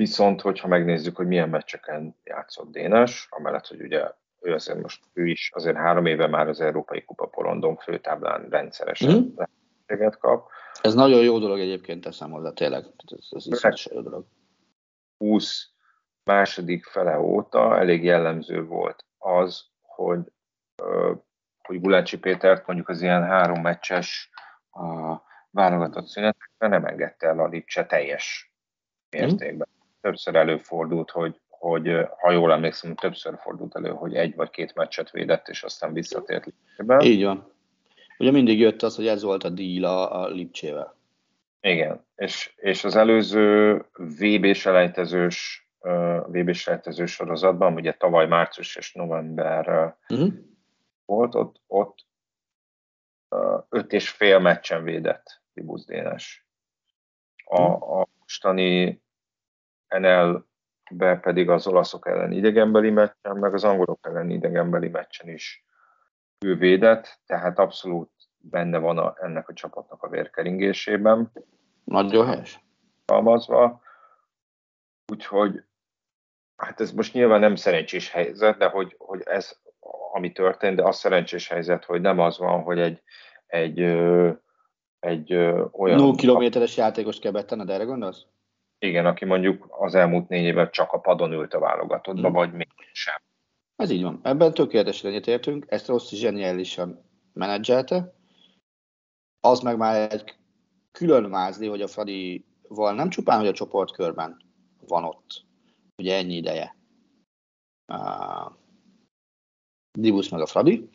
[0.00, 5.26] viszont, hogyha megnézzük, hogy milyen meccseken játszott Dénes, amellett, hogy ugye ő azért most ő
[5.26, 9.28] is azért három éve már az Európai Kupa porondon főtáblán rendszeresen mm.
[9.36, 10.48] lehetőséget kap.
[10.82, 12.84] Ez nagyon jó dolog egyébként teszem hozzá, tényleg.
[13.30, 14.26] Ez, ez jó dolog.
[15.18, 15.68] 20
[16.24, 20.20] második fele óta elég jellemző volt az, hogy,
[21.62, 24.30] hogy Gulácsi Pétert mondjuk az ilyen három meccses
[24.70, 25.16] a
[25.50, 28.54] válogatott szünetekben nem engedte el a Lipcse teljes
[29.10, 29.68] mértékben.
[29.70, 29.79] Mm.
[30.00, 31.90] Többször előfordult, hogy, hogy
[32.20, 36.44] ha jól emlékszem, többször fordult elő, hogy egy vagy két meccset védett, és aztán visszatért
[36.44, 37.00] Lipcsében.
[37.00, 37.52] Így van.
[38.18, 40.98] Ugye mindig jött az, hogy ez volt a díl a, a Lipcsével.
[41.60, 45.68] Igen, és, és az előző VB-selejtezős
[46.26, 46.54] VB
[47.06, 50.32] sorozatban, ugye tavaly március és november uh-huh.
[51.04, 52.06] volt, ott, ott
[53.68, 56.46] öt és fél meccsen védett Tibusz Dénes.
[57.44, 57.82] A, mhm.
[57.82, 59.02] a mostani
[59.98, 65.64] NL-be pedig az olaszok ellen idegenbeli meccsen, meg az angolok ellen idegenbeli meccsen is
[66.44, 71.32] ő védett, tehát abszolút benne van a, ennek a csapatnak a vérkeringésében.
[71.84, 72.60] Nagyon helyes.
[73.06, 73.82] Almazva.
[75.12, 75.64] Úgyhogy
[76.56, 79.58] hát ez most nyilván nem szerencsés helyzet, de hogy, hogy ez,
[80.12, 83.02] ami történt, de az szerencsés helyzet, hogy nem az van, hogy egy,
[83.46, 83.80] egy,
[85.00, 85.34] egy
[85.72, 85.98] olyan...
[85.98, 88.26] 0 kilométeres játékos kell betenned, erre gondolsz?
[88.82, 92.36] Igen, aki mondjuk az elmúlt négy évben csak a padon ült a válogatottba, hmm.
[92.36, 93.14] vagy még sem.
[93.76, 94.20] Ez így van.
[94.22, 95.64] Ebben tökéletesen egyetértünk.
[95.68, 98.14] Ezt Rossi zseniálisan menedzselte.
[99.40, 100.34] Az meg már egy
[100.92, 104.36] külön mázli, hogy a Fradival nem csupán, hogy a csoportkörben
[104.86, 105.44] van ott,
[105.96, 106.76] ugye ennyi ideje.
[107.92, 108.52] Uh,
[109.98, 110.90] Dibusz meg a Fradi.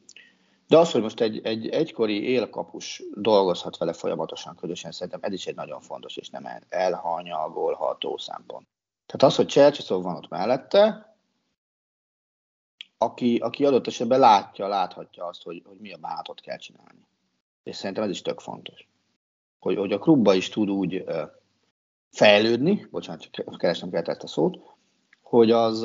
[0.68, 5.47] De az, hogy most egy, egy egykori élkapus dolgozhat vele folyamatosan közösen, szerintem ez is
[5.47, 8.68] egy nagyon fontos és nem elhanyagolható szempont.
[9.05, 11.16] Tehát az, hogy Csercseszov van ott mellette,
[12.97, 17.07] aki, aki adott esetben látja, láthatja azt, hogy, hogy mi a bánatot kell csinálni.
[17.63, 18.88] És szerintem ez is tök fontos.
[19.59, 21.22] Hogy, hogy a klubba is tud úgy uh,
[22.11, 24.57] fejlődni, bocsánat, csak keresnem kellett ezt a szót,
[25.22, 25.82] hogy az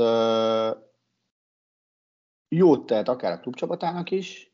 [2.49, 4.50] jót tehet akár a klubcsapatának is,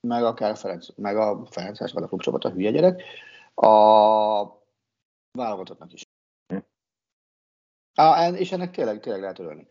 [0.00, 3.02] meg akár a Ferenc, meg a Ferences, vagy a klubcsapat, a hülye gyerek,
[3.54, 3.72] a
[5.32, 6.02] válogatottnak is.
[7.94, 9.66] Á, és ennek tényleg, tényleg lehet örülni.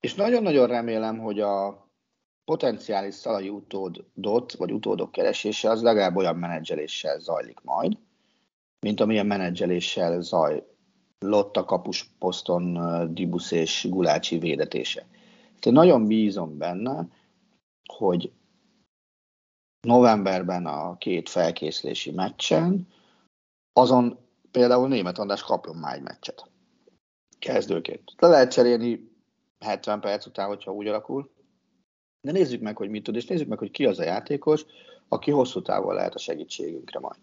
[0.00, 1.86] És nagyon-nagyon remélem, hogy a
[2.44, 7.98] potenciális szalai utódot, vagy utódok keresése az legalább olyan menedzseléssel zajlik majd,
[8.80, 10.64] mint amilyen menedzseléssel zaj,
[11.18, 12.78] Lotta kapus poszton
[13.14, 15.06] Dibusz és Gulácsi védetése.
[15.66, 17.08] én nagyon bízom benne,
[17.84, 18.32] hogy
[19.84, 22.88] novemberben a két felkészülési meccsen,
[23.72, 24.18] azon
[24.50, 26.46] például német András kapjon már egy meccset.
[27.38, 28.12] Kezdőként.
[28.16, 29.12] Le lehet cserélni
[29.60, 31.30] 70 perc után, hogyha úgy alakul.
[32.20, 34.64] De nézzük meg, hogy mit tud, és nézzük meg, hogy ki az a játékos,
[35.08, 37.18] aki hosszú távon lehet a segítségünkre majd.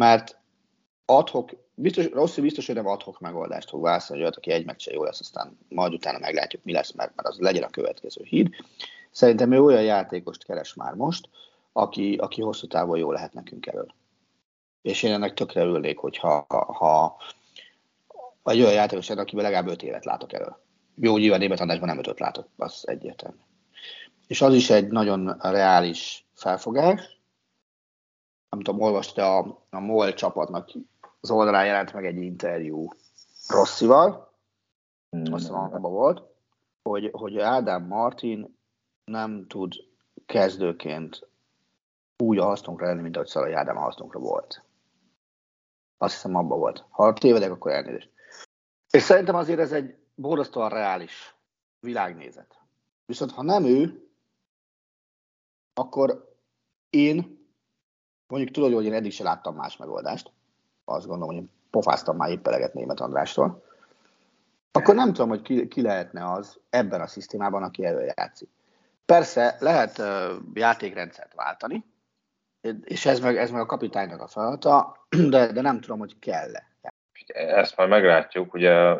[0.00, 0.38] Mert
[1.04, 5.04] adhok biztos, Rossi biztos, hogy nem adhok megoldást fog válaszolni, hogy aki egy meccse jó
[5.04, 8.48] lesz, aztán majd utána meglátjuk, mi lesz, mert, mert az legyen a következő híd.
[9.10, 11.28] Szerintem ő olyan játékost keres már most,
[11.76, 13.94] aki, aki hosszú távon jó lehet nekünk elől.
[14.82, 17.16] És én ennek tökre örülnék, hogyha ha
[18.44, 20.62] egy olyan játékos, akiben legalább öt évet látok elől.
[20.94, 23.38] Jó, nyilván német adásban nem ötöt látok, az egyértelmű.
[24.26, 27.20] És az is egy nagyon reális felfogás.
[28.50, 30.70] Nem tudom, olvasta a, a MOL csapatnak
[31.20, 32.88] az oldalán jelent meg egy interjú
[33.48, 34.32] Rosszival,
[35.16, 35.32] mm.
[35.32, 36.22] azt abban volt,
[36.82, 38.58] hogy, hogy Ádám Martin
[39.04, 39.74] nem tud
[40.26, 41.28] kezdőként
[42.22, 44.64] úgy a hasznunkra lenni, mint ahogy Szalai Ádám a hasznunkra volt.
[45.98, 46.84] Azt hiszem abban volt.
[46.90, 48.10] Ha tévedek, akkor elnézést.
[48.90, 51.36] És szerintem azért ez egy borzasztóan reális
[51.80, 52.58] világnézet.
[53.06, 54.08] Viszont ha nem ő,
[55.74, 56.36] akkor
[56.90, 57.48] én,
[58.26, 60.32] mondjuk tudod, hogy én eddig se láttam más megoldást,
[60.84, 63.64] azt gondolom, hogy pofáztam már épp eleget német Andrástól,
[64.72, 68.48] akkor nem tudom, hogy ki, ki lehetne az ebben a szisztémában, aki elő játszik.
[69.04, 70.06] Persze lehet uh,
[70.54, 71.84] játékrendszert váltani,
[72.84, 76.72] és ez meg, ez meg a kapitánynak a feladata, de, de nem tudom, hogy kell-e.
[77.34, 78.94] Ezt már meglátjuk, ugye,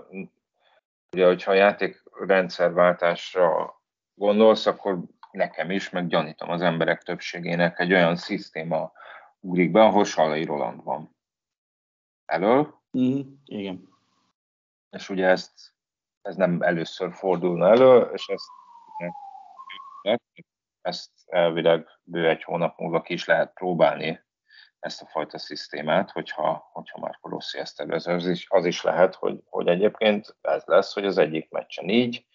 [1.12, 3.74] ugye hogyha a játékrendszerváltásra
[4.14, 4.98] gondolsz, akkor
[5.30, 8.92] nekem is, meg gyanítom az emberek többségének egy olyan szisztéma
[9.40, 11.16] ugrik be, ahol Salai Roland van.
[12.24, 12.80] Elől?
[12.98, 13.88] Mm, igen.
[14.90, 15.52] És ugye ezt,
[16.22, 18.48] ez nem először fordulna elő, és ezt,
[20.84, 24.20] ezt elvileg bő egy hónap múlva ki is lehet próbálni
[24.78, 28.06] ezt a fajta szisztémát, hogyha, hogyha már Rossi ezt tervez.
[28.06, 32.26] Az is, az is lehet, hogy, hogy egyébként ez lesz, hogy az egyik meccsen így,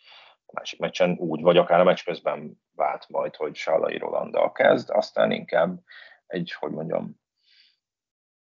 [0.46, 4.90] a másik meccsen úgy, vagy akár a meccs közben vált majd, hogy Sallai Rolanddal kezd,
[4.90, 5.80] aztán inkább
[6.28, 7.20] egy, hogy mondjam,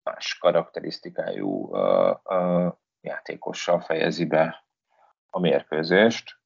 [0.04, 4.66] más karakterisztikájú uh, uh, játékossal fejezi be
[5.30, 6.40] a mérkőzést.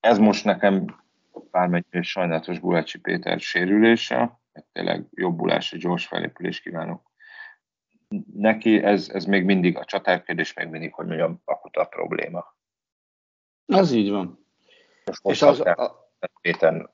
[0.00, 1.06] Ez most nekem
[1.50, 4.40] bármennyire sajnálatos Gulácsi Péter sérülése,
[4.72, 7.08] tényleg jobbulás, egy gyors felépülés kívánok
[8.34, 12.56] neki, ez, ez még mindig a csatárkérdés, még mindig, hogy mondjam, akuta probléma.
[13.66, 14.46] Az így van.
[15.04, 16.10] Most és az, a...
[16.40, 16.90] Péter,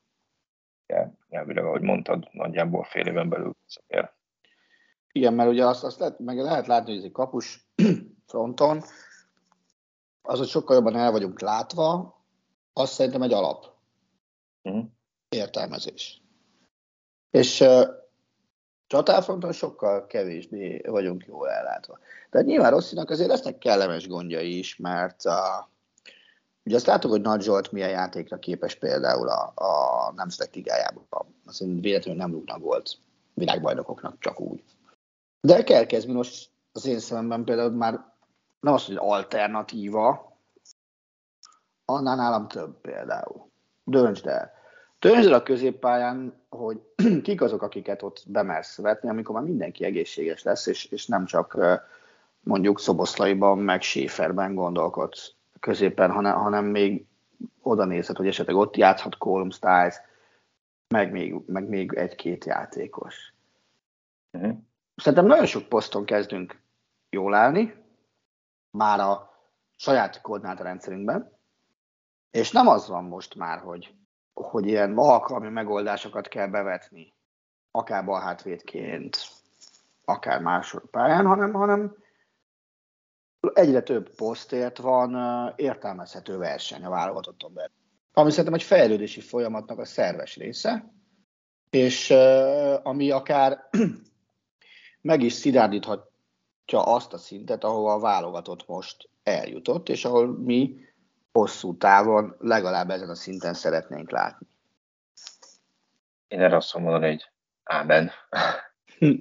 [1.28, 4.12] nyelvileg, ahogy mondtad, nagyjából fél éven belül visszatér.
[5.12, 7.68] Igen, mert ugye azt, azt lehet, meg lehet látni, hogy ez egy kapus
[8.26, 8.82] fronton,
[10.22, 12.18] az, hogy sokkal jobban el vagyunk látva,
[12.72, 13.73] az szerintem egy alap
[14.64, 14.84] uh-huh.
[15.28, 16.22] értelmezés.
[17.30, 17.88] És uh,
[18.86, 21.98] csatárfronton sokkal kevésbé vagyunk jól ellátva.
[22.30, 25.32] De nyilván Rosszinak azért lesznek kellemes gondjai is, mert uh,
[26.64, 31.06] ugye azt látok, hogy Nagy Zsolt milyen játékra képes például a, a Nemzetek Ligájában.
[31.46, 32.98] Azt véletlenül nem rúgnak volt
[33.34, 34.64] világbajnokoknak csak úgy.
[35.40, 37.92] De Kerkez most az én szememben például már
[38.60, 40.38] nem az, hogy alternatíva,
[41.84, 43.52] annál nálam több például.
[43.84, 44.52] Döntsd el.
[44.98, 46.80] Döntsd el a középpályán, hogy
[47.22, 51.58] kik azok, akiket ott bemersz vetni, amikor már mindenki egészséges lesz, és, és nem csak
[52.40, 57.06] mondjuk Szoboszlaiban, meg Schäferben gondolkodsz középen, hanem, hanem még
[57.62, 59.94] oda nézhet, hogy esetleg ott játszhat Colm Styles,
[60.88, 63.32] meg még, meg még egy-két játékos.
[64.32, 64.56] Uh-huh.
[64.96, 66.60] Szerintem nagyon sok poszton kezdünk
[67.10, 67.74] jól állni,
[68.70, 69.34] már a
[69.76, 71.33] saját koordinátorrendszerünkben,
[72.34, 73.94] és nem az van most már, hogy,
[74.32, 77.14] hogy ilyen alkalmi megoldásokat kell bevetni,
[77.70, 79.16] akár balhátvédként,
[80.04, 81.96] akár másodpályán, hanem, hanem
[83.52, 85.16] egyre több posztért van
[85.56, 87.74] értelmezhető verseny a válogatotton belül.
[88.12, 90.92] Ami szerintem egy fejlődési folyamatnak a szerves része,
[91.70, 92.10] és
[92.82, 93.68] ami akár
[95.00, 100.92] meg is szilárdíthatja azt a szintet, ahova a válogatott most eljutott, és ahol mi
[101.38, 104.46] hosszú távon legalább ezen a szinten szeretnénk látni.
[106.28, 107.30] Én erre azt mondom, hogy
[107.64, 108.10] ámen.
[108.98, 109.14] Hm.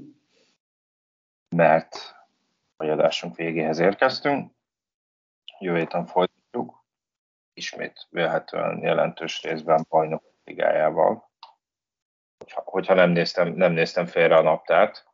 [1.49, 2.15] Mert
[2.77, 4.51] a adásunk végéhez érkeztünk.
[5.59, 6.83] Jövő héten folytatjuk.
[7.53, 11.29] Ismét vélhetően jelentős részben bajnok ligájával.
[12.37, 15.05] Hogyha, hogyha nem, néztem, nem néztem félre a naptárt,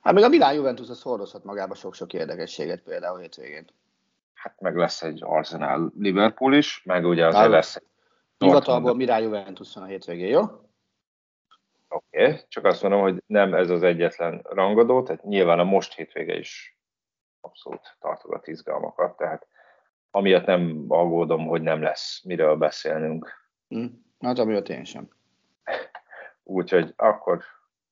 [0.00, 3.66] Hát még a Milán Juventus az hordozhat magába sok-sok érdekességet például hétvégén.
[4.36, 7.86] Hát meg lesz egy Arsenal Liverpool is, meg ugye azért lesz egy
[8.38, 10.40] Hivatalból Milán Juventus van a hétvégén, jó?
[11.88, 12.40] Oké, okay.
[12.48, 16.78] csak azt mondom, hogy nem ez az egyetlen rangadó, tehát nyilván a most hétvége is
[17.40, 19.46] abszolút tartogat izgalmakat, tehát
[20.10, 23.32] amiatt nem aggódom, hogy nem lesz miről beszélnünk.
[23.68, 23.84] Hm,
[24.20, 25.08] hát amiatt én sem.
[26.42, 27.42] Úgyhogy akkor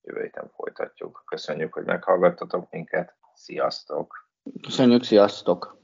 [0.02, 1.22] jövő héten folytatjuk.
[1.26, 3.14] Köszönjük, hogy meghallgattatok minket.
[3.34, 4.28] Sziasztok!
[4.62, 5.83] Köszönjük, sziasztok!